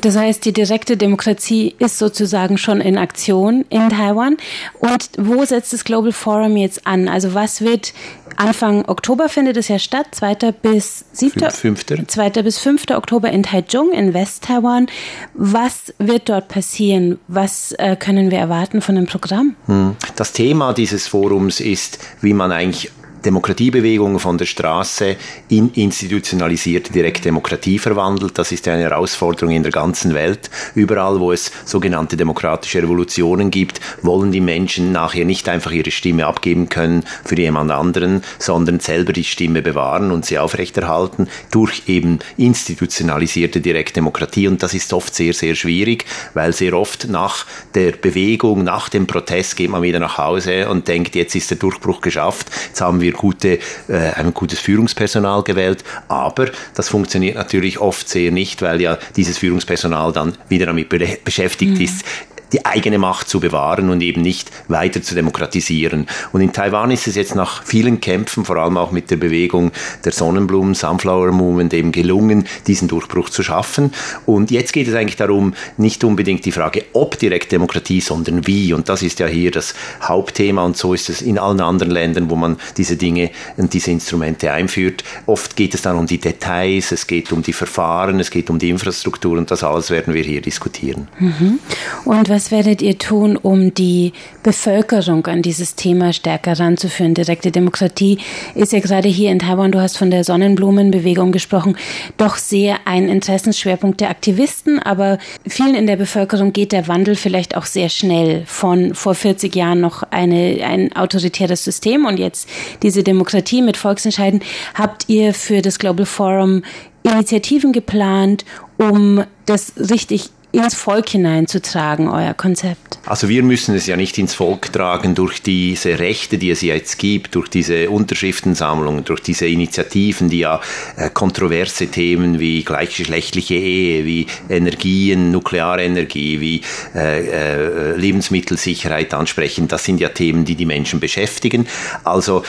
das 0.00 0.16
heißt, 0.16 0.44
die 0.44 0.52
direkte 0.52 0.96
Demokratie 0.96 1.74
ist 1.78 1.98
sozusagen 1.98 2.56
schon 2.56 2.80
in 2.80 2.96
Aktion 2.96 3.64
in 3.68 3.90
Taiwan. 3.90 4.36
Und 4.78 5.10
wo 5.18 5.44
setzt 5.44 5.72
das 5.72 5.84
Global 5.84 6.12
Forum 6.12 6.56
jetzt 6.56 6.86
an? 6.86 7.08
Also 7.08 7.34
was 7.34 7.60
wird 7.60 7.92
Anfang 8.36 8.86
Oktober 8.86 9.28
findet 9.28 9.58
es 9.58 9.68
ja 9.68 9.78
statt, 9.78 10.06
2. 10.12 10.52
bis 10.62 11.04
7. 11.12 11.50
5. 11.50 12.06
2. 12.06 12.30
bis 12.30 12.58
5. 12.58 12.84
Oktober 12.92 13.30
in 13.30 13.42
Taichung 13.42 13.92
in 13.92 14.14
West-Taiwan. 14.14 14.86
Was 15.34 15.92
wird 15.98 16.30
dort 16.30 16.48
passieren? 16.48 17.18
Was 17.28 17.72
äh, 17.72 17.94
können 17.94 18.30
wir 18.30 18.38
erwarten 18.38 18.80
von 18.80 18.94
dem 18.94 19.04
Programm? 19.04 19.54
Hm. 19.66 19.96
Das 20.16 20.32
Thema 20.32 20.72
dieses 20.72 21.08
Forums 21.08 21.60
ist, 21.60 21.98
wie 22.22 22.32
man 22.32 22.52
eigentlich 22.52 22.90
Demokratiebewegungen 23.24 24.18
von 24.18 24.38
der 24.38 24.46
Straße 24.46 25.16
in 25.48 25.70
institutionalisierte 25.74 26.92
Direktdemokratie 26.92 27.78
verwandelt. 27.78 28.38
Das 28.38 28.52
ist 28.52 28.66
eine 28.68 28.82
Herausforderung 28.82 29.54
in 29.54 29.62
der 29.62 29.72
ganzen 29.72 30.14
Welt. 30.14 30.50
Überall, 30.74 31.20
wo 31.20 31.32
es 31.32 31.50
sogenannte 31.64 32.16
demokratische 32.16 32.82
Revolutionen 32.82 33.50
gibt, 33.50 33.80
wollen 34.02 34.32
die 34.32 34.40
Menschen 34.40 34.92
nachher 34.92 35.24
nicht 35.24 35.48
einfach 35.48 35.70
ihre 35.70 35.90
Stimme 35.90 36.26
abgeben 36.26 36.68
können 36.68 37.04
für 37.24 37.36
jemand 37.36 37.70
anderen, 37.70 38.22
sondern 38.38 38.80
selber 38.80 39.12
die 39.12 39.24
Stimme 39.24 39.62
bewahren 39.62 40.10
und 40.10 40.26
sie 40.26 40.38
aufrechterhalten 40.38 41.28
durch 41.50 41.84
eben 41.86 42.18
institutionalisierte 42.36 43.60
Direktdemokratie. 43.60 44.48
Und 44.48 44.62
das 44.62 44.74
ist 44.74 44.92
oft 44.92 45.14
sehr, 45.14 45.32
sehr 45.32 45.54
schwierig, 45.54 46.04
weil 46.34 46.52
sehr 46.52 46.74
oft 46.74 47.08
nach 47.08 47.46
der 47.74 47.92
Bewegung, 47.92 48.64
nach 48.64 48.88
dem 48.88 49.06
Protest 49.06 49.56
geht 49.56 49.70
man 49.70 49.82
wieder 49.82 50.00
nach 50.00 50.18
Hause 50.18 50.68
und 50.68 50.88
denkt, 50.88 51.14
jetzt 51.14 51.34
ist 51.34 51.50
der 51.50 51.58
Durchbruch 51.58 52.00
geschafft, 52.00 52.48
jetzt 52.68 52.80
haben 52.80 53.00
wir 53.00 53.11
wir 53.12 53.18
gute, 53.18 53.58
äh, 53.88 54.12
ein 54.16 54.34
gutes 54.34 54.58
Führungspersonal 54.58 55.42
gewählt, 55.42 55.84
aber 56.08 56.50
das 56.74 56.88
funktioniert 56.88 57.36
natürlich 57.36 57.78
oft 57.78 58.08
sehr 58.08 58.30
nicht, 58.30 58.62
weil 58.62 58.80
ja 58.80 58.98
dieses 59.16 59.38
Führungspersonal 59.38 60.12
dann 60.12 60.34
wieder 60.48 60.66
damit 60.66 60.88
beschäftigt 61.24 61.78
mhm. 61.78 61.84
ist, 61.84 62.04
die 62.52 62.64
eigene 62.66 62.98
Macht 62.98 63.28
zu 63.28 63.40
bewahren 63.40 63.90
und 63.90 64.02
eben 64.02 64.22
nicht 64.22 64.50
weiter 64.68 65.02
zu 65.02 65.14
demokratisieren. 65.14 66.06
Und 66.32 66.40
in 66.40 66.52
Taiwan 66.52 66.90
ist 66.90 67.06
es 67.06 67.14
jetzt 67.14 67.34
nach 67.34 67.62
vielen 67.64 68.00
Kämpfen, 68.00 68.44
vor 68.44 68.56
allem 68.56 68.76
auch 68.76 68.92
mit 68.92 69.10
der 69.10 69.16
Bewegung 69.16 69.72
der 70.04 70.12
Sonnenblumen, 70.12 70.74
Sunflower 70.74 71.32
Movement, 71.32 71.72
eben 71.74 71.92
gelungen, 71.92 72.46
diesen 72.66 72.88
Durchbruch 72.88 73.30
zu 73.30 73.42
schaffen. 73.42 73.92
Und 74.26 74.50
jetzt 74.50 74.72
geht 74.72 74.88
es 74.88 74.94
eigentlich 74.94 75.16
darum, 75.16 75.54
nicht 75.76 76.04
unbedingt 76.04 76.44
die 76.44 76.52
Frage, 76.52 76.84
ob 76.92 77.18
Direktdemokratie, 77.18 78.00
sondern 78.00 78.46
wie. 78.46 78.72
Und 78.72 78.88
das 78.88 79.02
ist 79.02 79.18
ja 79.18 79.26
hier 79.26 79.50
das 79.50 79.74
Hauptthema 80.02 80.64
und 80.64 80.76
so 80.76 80.94
ist 80.94 81.08
es 81.08 81.22
in 81.22 81.38
allen 81.38 81.60
anderen 81.60 81.90
Ländern, 81.92 82.30
wo 82.30 82.36
man 82.36 82.56
diese 82.76 82.96
Dinge 82.96 83.30
und 83.56 83.72
diese 83.72 83.90
Instrumente 83.90 84.52
einführt. 84.52 85.04
Oft 85.26 85.56
geht 85.56 85.74
es 85.74 85.82
dann 85.82 85.96
um 85.96 86.06
die 86.06 86.18
Details, 86.18 86.92
es 86.92 87.06
geht 87.06 87.32
um 87.32 87.42
die 87.42 87.52
Verfahren, 87.52 88.20
es 88.20 88.30
geht 88.30 88.50
um 88.50 88.58
die 88.58 88.70
Infrastruktur 88.70 89.38
und 89.38 89.50
das 89.50 89.64
alles 89.64 89.90
werden 89.90 90.14
wir 90.14 90.22
hier 90.22 90.40
diskutieren. 90.40 91.08
Mhm. 91.18 91.58
Und 92.04 92.28
was 92.28 92.41
was 92.42 92.50
werdet 92.50 92.82
ihr 92.82 92.98
tun, 92.98 93.36
um 93.36 93.72
die 93.72 94.12
Bevölkerung 94.42 95.24
an 95.28 95.42
dieses 95.42 95.76
Thema 95.76 96.12
stärker 96.12 96.58
ranzuführen? 96.58 97.14
Direkte 97.14 97.52
Demokratie 97.52 98.18
ist 98.56 98.72
ja 98.72 98.80
gerade 98.80 99.08
hier 99.08 99.30
in 99.30 99.38
Taiwan, 99.38 99.70
du 99.70 99.80
hast 99.80 99.96
von 99.96 100.10
der 100.10 100.24
Sonnenblumenbewegung 100.24 101.30
gesprochen, 101.30 101.76
doch 102.16 102.36
sehr 102.36 102.80
ein 102.84 103.08
Interessensschwerpunkt 103.08 104.00
der 104.00 104.10
Aktivisten, 104.10 104.80
aber 104.80 105.18
vielen 105.46 105.76
in 105.76 105.86
der 105.86 105.94
Bevölkerung 105.94 106.52
geht 106.52 106.72
der 106.72 106.88
Wandel 106.88 107.14
vielleicht 107.14 107.56
auch 107.56 107.64
sehr 107.64 107.88
schnell 107.88 108.42
von 108.46 108.96
vor 108.96 109.14
40 109.14 109.54
Jahren 109.54 109.80
noch 109.80 110.02
eine, 110.10 110.64
ein 110.64 110.92
autoritäres 110.96 111.62
System 111.62 112.06
und 112.06 112.18
jetzt 112.18 112.48
diese 112.82 113.04
Demokratie 113.04 113.62
mit 113.62 113.76
Volksentscheiden. 113.76 114.40
Habt 114.74 115.08
ihr 115.08 115.32
für 115.32 115.62
das 115.62 115.78
Global 115.78 116.06
Forum 116.06 116.64
Initiativen 117.04 117.72
geplant, 117.72 118.44
um 118.78 119.22
das 119.46 119.74
richtig 119.76 120.30
ins 120.52 120.74
Volk 120.74 121.08
hineinzutragen, 121.08 122.08
euer 122.08 122.34
Konzept? 122.34 122.98
Also 123.06 123.28
wir 123.28 123.42
müssen 123.42 123.74
es 123.74 123.86
ja 123.86 123.96
nicht 123.96 124.18
ins 124.18 124.34
Volk 124.34 124.72
tragen 124.72 125.14
durch 125.14 125.42
diese 125.42 125.98
Rechte, 125.98 126.38
die 126.38 126.50
es 126.50 126.60
jetzt 126.60 126.98
gibt, 126.98 127.34
durch 127.34 127.48
diese 127.48 127.90
Unterschriftensammlungen, 127.90 129.04
durch 129.04 129.20
diese 129.20 129.46
Initiativen, 129.46 130.28
die 130.28 130.40
ja 130.40 130.60
äh, 130.96 131.10
kontroverse 131.10 131.88
Themen 131.88 132.38
wie 132.38 132.62
gleichgeschlechtliche 132.62 133.54
Ehe, 133.54 134.04
wie 134.04 134.26
Energien, 134.48 135.32
Nuklearenergie, 135.32 136.40
wie 136.40 136.60
äh, 136.94 137.26
äh, 137.26 137.96
Lebensmittelsicherheit 137.96 139.14
ansprechen. 139.14 139.68
Das 139.68 139.84
sind 139.84 140.00
ja 140.00 140.10
Themen, 140.10 140.44
die 140.44 140.54
die 140.54 140.66
Menschen 140.66 141.00
beschäftigen. 141.00 141.66
Also 142.04 142.44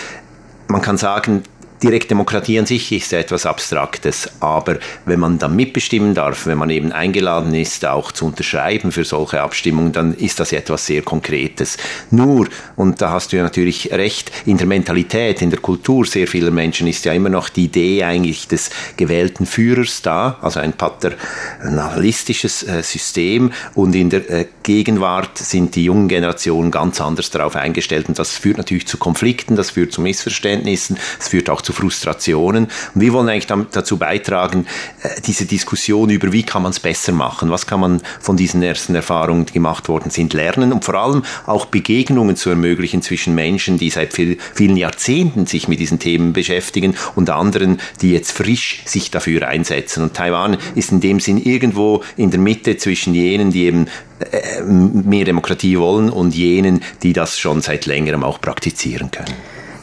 man 0.68 0.82
kann 0.82 0.98
sagen, 0.98 1.44
Direktdemokratie 1.84 2.60
an 2.60 2.66
sich 2.66 2.94
ist 2.94 3.12
etwas 3.12 3.46
Abstraktes, 3.46 4.30
aber 4.40 4.80
wenn 5.06 5.20
man 5.20 5.38
dann 5.38 5.54
mitbestimmen 5.56 6.14
darf, 6.14 6.46
wenn 6.46 6.58
man 6.58 6.70
eben 6.70 6.94
eingeladen 6.94 7.54
ist, 7.54 7.86
auch 7.86 8.14
zu 8.14 8.26
unterschreiben 8.26 8.94
für 8.94 9.04
solche 9.04 9.42
Abstimmungen, 9.42 9.92
dann 9.92 10.14
ist 10.14 10.40
das 10.40 10.54
etwas 10.54 10.86
sehr 10.86 11.02
Konkretes. 11.02 11.78
Nur, 12.10 12.48
und 12.78 13.02
da 13.02 13.12
hast 13.12 13.34
du 13.34 13.38
ja 13.38 13.44
natürlich 13.44 13.92
recht, 13.92 14.32
in 14.46 14.58
der 14.58 14.66
Mentalität, 14.66 15.42
in 15.42 15.50
der 15.50 15.60
Kultur 15.60 16.06
sehr 16.06 16.28
vieler 16.28 16.52
Menschen 16.52 16.88
ist 16.88 17.04
ja 17.04 17.12
immer 17.12 17.28
noch 17.28 17.50
die 17.50 17.66
Idee 17.66 18.04
eigentlich 18.06 18.48
des 18.48 18.70
gewählten 18.96 19.46
Führers 19.46 20.02
da, 20.02 20.38
also 20.42 20.62
ein 20.62 20.72
paternalistisches 20.72 22.64
äh, 22.64 22.82
System 22.82 23.52
und 23.76 23.94
in 23.94 24.10
der 24.10 24.30
äh, 24.30 24.46
Gegenwart 24.64 25.38
sind 25.38 25.76
die 25.76 25.84
jungen 25.84 26.08
Generationen 26.08 26.72
ganz 26.72 27.02
anders 27.02 27.30
darauf 27.30 27.58
eingestellt 27.58 28.08
und 28.08 28.18
das 28.18 28.38
führt 28.38 28.58
natürlich 28.58 28.88
zu 28.88 28.98
Konflikten, 28.98 29.58
das 29.58 29.72
führt 29.72 29.92
zu 29.92 30.00
Missverständnissen, 30.00 30.98
es 31.20 31.28
führt 31.28 31.50
auch 31.50 31.62
zu 31.62 31.73
Frustrationen. 31.74 32.66
Und 32.66 33.02
wir 33.02 33.14
wollen 33.14 33.30
eigentlich 33.30 33.48
dazu 33.72 33.98
beitragen, 33.98 34.66
äh, 35.02 35.10
diese 35.26 35.46
Diskussion 35.46 36.10
über, 36.10 36.32
wie 36.32 36.44
kann 36.44 36.62
man 36.64 36.72
es 36.72 36.80
besser 36.80 37.12
machen, 37.12 37.50
was 37.50 37.68
kann 37.68 37.80
man 37.80 38.02
von 38.20 38.38
diesen 38.38 38.62
ersten 38.64 38.96
Erfahrungen, 38.96 39.46
die 39.46 39.54
gemacht 39.54 39.90
worden 39.90 40.10
sind, 40.10 40.34
lernen 40.34 40.72
und 40.72 40.86
vor 40.86 40.96
allem 40.96 41.24
auch 41.46 41.66
Begegnungen 41.66 42.36
zu 42.36 42.50
ermöglichen 42.50 43.02
zwischen 43.02 43.36
Menschen, 43.36 43.78
die 43.78 43.90
seit 43.90 44.14
vielen 44.14 44.78
Jahrzehnten 44.78 45.46
sich 45.46 45.68
mit 45.68 45.80
diesen 45.80 46.00
Themen 46.00 46.34
beschäftigen 46.34 46.96
und 47.16 47.30
anderen, 47.30 47.80
die 48.02 48.12
jetzt 48.12 48.32
frisch 48.32 48.82
sich 48.86 49.12
dafür 49.12 49.48
einsetzen. 49.48 50.04
Und 50.04 50.14
Taiwan 50.14 50.58
ist 50.76 50.92
in 50.92 51.02
dem 51.02 51.20
Sinn 51.20 51.38
irgendwo 51.38 52.04
in 52.18 52.32
der 52.32 52.40
Mitte 52.40 52.78
zwischen 52.78 53.14
jenen, 53.14 53.52
die 53.52 53.66
eben 53.66 53.88
äh, 54.32 54.62
mehr 54.64 55.26
Demokratie 55.26 55.78
wollen 55.78 56.10
und 56.10 56.36
jenen, 56.36 56.82
die 57.02 57.14
das 57.14 57.40
schon 57.40 57.62
seit 57.62 57.86
längerem 57.86 58.24
auch 58.24 58.40
praktizieren 58.40 59.12
können. 59.12 59.34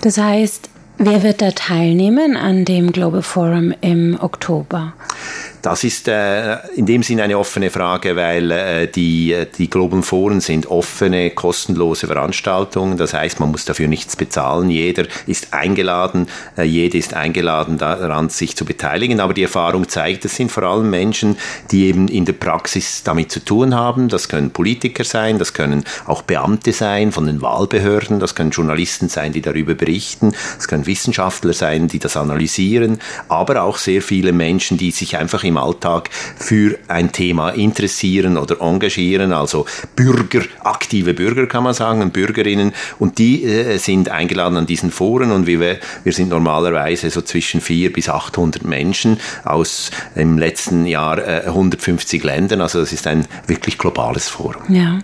Das 0.02 0.16
heißt, 0.16 0.69
Wer 1.02 1.22
wird 1.22 1.40
da 1.40 1.50
teilnehmen 1.52 2.36
an 2.36 2.66
dem 2.66 2.92
Global 2.92 3.22
Forum 3.22 3.72
im 3.80 4.18
Oktober? 4.20 4.92
Das 5.62 5.84
ist 5.84 6.08
äh, 6.08 6.56
in 6.74 6.86
dem 6.86 7.02
Sinne 7.02 7.24
eine 7.24 7.38
offene 7.38 7.70
Frage, 7.70 8.16
weil 8.16 8.50
äh, 8.50 8.86
die, 8.86 9.32
äh, 9.32 9.46
die 9.58 9.68
Global 9.68 10.02
Foren 10.02 10.40
sind 10.40 10.66
offene, 10.66 11.30
kostenlose 11.30 12.06
Veranstaltungen. 12.06 12.96
Das 12.96 13.12
heißt, 13.12 13.40
man 13.40 13.50
muss 13.50 13.66
dafür 13.66 13.86
nichts 13.88 14.16
bezahlen. 14.16 14.70
Jeder 14.70 15.04
ist 15.26 15.52
eingeladen, 15.52 16.28
jede 16.56 16.96
ist 16.96 17.14
eingeladen, 17.14 17.76
daran 17.76 18.30
sich 18.30 18.56
zu 18.56 18.64
beteiligen. 18.64 19.20
Aber 19.20 19.34
die 19.34 19.42
Erfahrung 19.42 19.88
zeigt, 19.88 20.24
es 20.24 20.36
sind 20.36 20.50
vor 20.50 20.62
allem 20.62 20.88
Menschen, 20.88 21.36
die 21.70 21.86
eben 21.86 22.08
in 22.08 22.24
der 22.24 22.32
Praxis 22.32 23.02
damit 23.02 23.30
zu 23.30 23.44
tun 23.44 23.74
haben. 23.74 24.08
Das 24.08 24.28
können 24.28 24.50
Politiker 24.50 25.04
sein, 25.04 25.38
das 25.38 25.52
können 25.52 25.84
auch 26.06 26.22
Beamte 26.22 26.72
sein 26.72 27.12
von 27.12 27.26
den 27.26 27.42
Wahlbehörden, 27.42 28.20
das 28.20 28.34
können 28.34 28.50
Journalisten 28.50 29.08
sein, 29.08 29.32
die 29.32 29.42
darüber 29.42 29.74
berichten, 29.74 30.32
es 30.58 30.68
können 30.68 30.86
Wissenschaftler 30.86 31.52
sein, 31.52 31.88
die 31.88 31.98
das 31.98 32.16
analysieren, 32.16 32.98
aber 33.28 33.62
auch 33.62 33.76
sehr 33.76 34.02
viele 34.02 34.32
Menschen, 34.32 34.78
die 34.78 34.90
sich 34.90 35.16
einfach 35.16 35.44
im 35.50 35.58
Alltag 35.58 36.08
für 36.36 36.78
ein 36.88 37.12
Thema 37.12 37.50
interessieren 37.50 38.38
oder 38.38 38.60
engagieren, 38.60 39.32
also 39.32 39.66
Bürger, 39.94 40.42
aktive 40.64 41.14
Bürger 41.14 41.46
kann 41.46 41.64
man 41.64 41.74
sagen, 41.74 42.10
Bürgerinnen, 42.10 42.72
und 42.98 43.18
die 43.18 43.44
äh, 43.44 43.76
sind 43.78 44.08
eingeladen 44.08 44.56
an 44.56 44.66
diesen 44.66 44.90
Foren 44.90 45.32
und 45.32 45.46
wir, 45.46 45.78
wir 46.04 46.12
sind 46.12 46.30
normalerweise 46.30 47.10
so 47.10 47.20
zwischen 47.20 47.60
400 47.60 47.92
bis 47.94 48.08
800 48.08 48.64
Menschen 48.64 49.18
aus 49.44 49.90
im 50.14 50.38
letzten 50.38 50.86
Jahr 50.86 51.18
äh, 51.18 51.42
150 51.46 52.22
Ländern, 52.24 52.60
also 52.60 52.80
das 52.80 52.92
ist 52.92 53.06
ein 53.06 53.26
wirklich 53.46 53.76
globales 53.76 54.28
Forum. 54.28 54.62
Ja, 54.68 55.00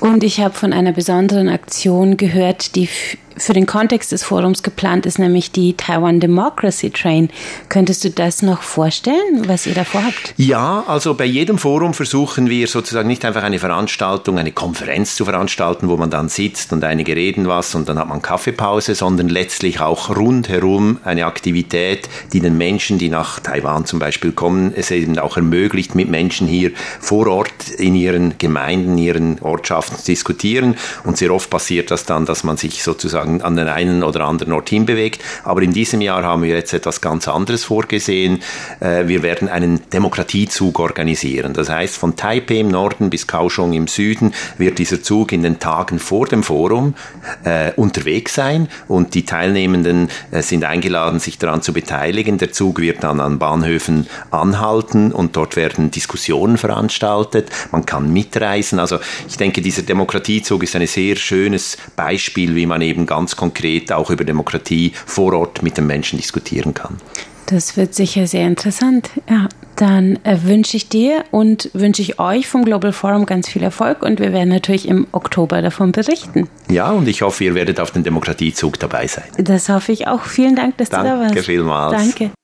und 0.00 0.24
ich 0.24 0.40
habe 0.40 0.54
von 0.54 0.72
einer 0.72 0.92
besonderen 0.92 1.48
Aktion 1.48 2.16
gehört, 2.16 2.74
die 2.74 2.88
für 3.36 3.52
den 3.52 3.66
Kontext 3.66 4.12
des 4.12 4.22
Forums 4.24 4.62
geplant 4.62 5.06
ist, 5.06 5.18
nämlich 5.18 5.52
die 5.52 5.74
Taiwan 5.74 6.20
Democracy 6.20 6.90
Train. 6.90 7.30
Könntest 7.68 8.04
du 8.04 8.10
das 8.10 8.42
noch 8.42 8.62
vorstellen, 8.62 9.46
was 9.46 9.66
ihr 9.66 9.74
da 9.74 9.84
vorhabt? 9.84 10.34
Ja, 10.36 10.84
also 10.86 11.14
bei 11.14 11.24
jedem 11.24 11.58
Forum 11.58 11.94
versuchen 11.94 12.48
wir 12.48 12.66
sozusagen 12.66 13.08
nicht 13.08 13.24
einfach 13.24 13.42
eine 13.42 13.58
Veranstaltung, 13.58 14.38
eine 14.38 14.52
Konferenz 14.52 15.14
zu 15.14 15.24
veranstalten, 15.24 15.88
wo 15.88 15.96
man 15.96 16.10
dann 16.10 16.28
sitzt 16.28 16.72
und 16.72 16.84
einige 16.84 17.14
reden 17.14 17.48
was 17.48 17.74
und 17.74 17.88
dann 17.88 17.98
hat 17.98 18.08
man 18.08 18.22
Kaffeepause, 18.22 18.94
sondern 18.94 19.28
letztlich 19.28 19.80
auch 19.80 20.16
rundherum 20.16 20.98
eine 21.04 21.26
Aktivität, 21.26 22.08
die 22.32 22.40
den 22.40 22.58
Menschen, 22.58 22.98
die 22.98 23.08
nach 23.08 23.40
Taiwan 23.40 23.86
zum 23.86 23.98
Beispiel 23.98 24.32
kommen, 24.32 24.72
es 24.74 24.90
eben 24.90 25.18
auch 25.18 25.36
ermöglicht, 25.36 25.94
mit 25.94 26.08
Menschen 26.08 26.46
hier 26.46 26.72
vor 27.00 27.26
Ort 27.28 27.70
in 27.78 27.94
ihren 27.94 28.38
Gemeinden, 28.38 28.98
ihren 28.98 29.40
Ortschaften 29.40 29.98
zu 29.98 30.06
diskutieren. 30.06 30.76
Und 31.04 31.16
sehr 31.16 31.32
oft 31.32 31.50
passiert 31.50 31.90
das 31.90 32.04
dann, 32.04 32.26
dass 32.26 32.44
man 32.44 32.56
sich 32.56 32.82
sozusagen 32.82 33.21
sozusagen 33.22 33.42
an 33.42 33.56
den 33.56 33.68
einen 33.68 34.02
oder 34.02 34.24
anderen 34.24 34.52
Ort 34.52 34.68
hinbewegt. 34.68 35.22
Aber 35.44 35.62
in 35.62 35.72
diesem 35.72 36.00
Jahr 36.00 36.22
haben 36.22 36.42
wir 36.42 36.54
jetzt 36.54 36.72
etwas 36.72 37.00
ganz 37.00 37.28
anderes 37.28 37.64
vorgesehen. 37.64 38.40
Äh, 38.80 39.06
wir 39.06 39.22
werden 39.22 39.48
einen 39.48 39.88
Demokratiezug 39.90 40.78
organisieren. 40.78 41.52
Das 41.52 41.68
heißt, 41.68 41.96
von 41.96 42.16
Taipei 42.16 42.56
im 42.56 42.68
Norden 42.68 43.10
bis 43.10 43.26
Kaohsiung 43.26 43.72
im 43.72 43.86
Süden 43.86 44.32
wird 44.58 44.78
dieser 44.78 45.02
Zug 45.02 45.32
in 45.32 45.42
den 45.42 45.58
Tagen 45.58 45.98
vor 45.98 46.26
dem 46.26 46.42
Forum 46.42 46.94
äh, 47.44 47.72
unterwegs 47.76 48.34
sein 48.34 48.68
und 48.88 49.14
die 49.14 49.24
Teilnehmenden 49.24 50.08
äh, 50.30 50.42
sind 50.42 50.64
eingeladen, 50.64 51.18
sich 51.18 51.38
daran 51.38 51.62
zu 51.62 51.72
beteiligen. 51.72 52.38
Der 52.38 52.52
Zug 52.52 52.80
wird 52.80 53.04
dann 53.04 53.20
an 53.20 53.38
Bahnhöfen 53.38 54.06
anhalten 54.30 55.12
und 55.12 55.36
dort 55.36 55.56
werden 55.56 55.90
Diskussionen 55.90 56.58
veranstaltet. 56.58 57.50
Man 57.70 57.86
kann 57.86 58.12
mitreisen. 58.12 58.78
Also 58.78 58.98
ich 59.28 59.36
denke, 59.36 59.62
dieser 59.62 59.82
Demokratiezug 59.82 60.62
ist 60.62 60.76
ein 60.76 60.86
sehr 60.86 61.16
schönes 61.16 61.76
Beispiel, 61.96 62.54
wie 62.54 62.66
man 62.66 62.82
eben 62.82 63.06
ganz 63.12 63.36
konkret 63.36 63.92
auch 63.92 64.10
über 64.10 64.24
Demokratie 64.24 64.92
vor 64.94 65.34
Ort 65.34 65.62
mit 65.62 65.76
den 65.76 65.86
Menschen 65.86 66.18
diskutieren 66.18 66.72
kann. 66.72 66.96
Das 67.46 67.76
wird 67.76 67.94
sicher 67.94 68.26
sehr 68.26 68.46
interessant. 68.46 69.10
Ja, 69.28 69.48
dann 69.76 70.18
äh, 70.24 70.38
wünsche 70.44 70.76
ich 70.76 70.88
dir 70.88 71.24
und 71.30 71.68
wünsche 71.74 72.00
ich 72.00 72.18
euch 72.18 72.48
vom 72.48 72.64
Global 72.64 72.92
Forum 72.92 73.26
ganz 73.26 73.48
viel 73.48 73.62
Erfolg 73.62 74.02
und 74.02 74.20
wir 74.20 74.32
werden 74.32 74.48
natürlich 74.48 74.88
im 74.88 75.06
Oktober 75.12 75.60
davon 75.60 75.92
berichten. 75.92 76.48
Ja, 76.70 76.90
und 76.90 77.06
ich 77.08 77.20
hoffe, 77.20 77.44
ihr 77.44 77.54
werdet 77.54 77.78
auf 77.80 77.90
den 77.90 78.04
Demokratiezug 78.04 78.78
dabei 78.78 79.06
sein. 79.06 79.24
Das 79.36 79.68
hoffe 79.68 79.92
ich 79.92 80.06
auch. 80.06 80.22
Vielen 80.22 80.56
Dank, 80.56 80.78
dass 80.78 80.88
Danke 80.88 81.08
du 81.08 81.14
da 81.14 81.20
warst. 81.20 81.30
Danke 81.34 81.42
vielmals. 81.42 82.02
Danke. 82.02 82.41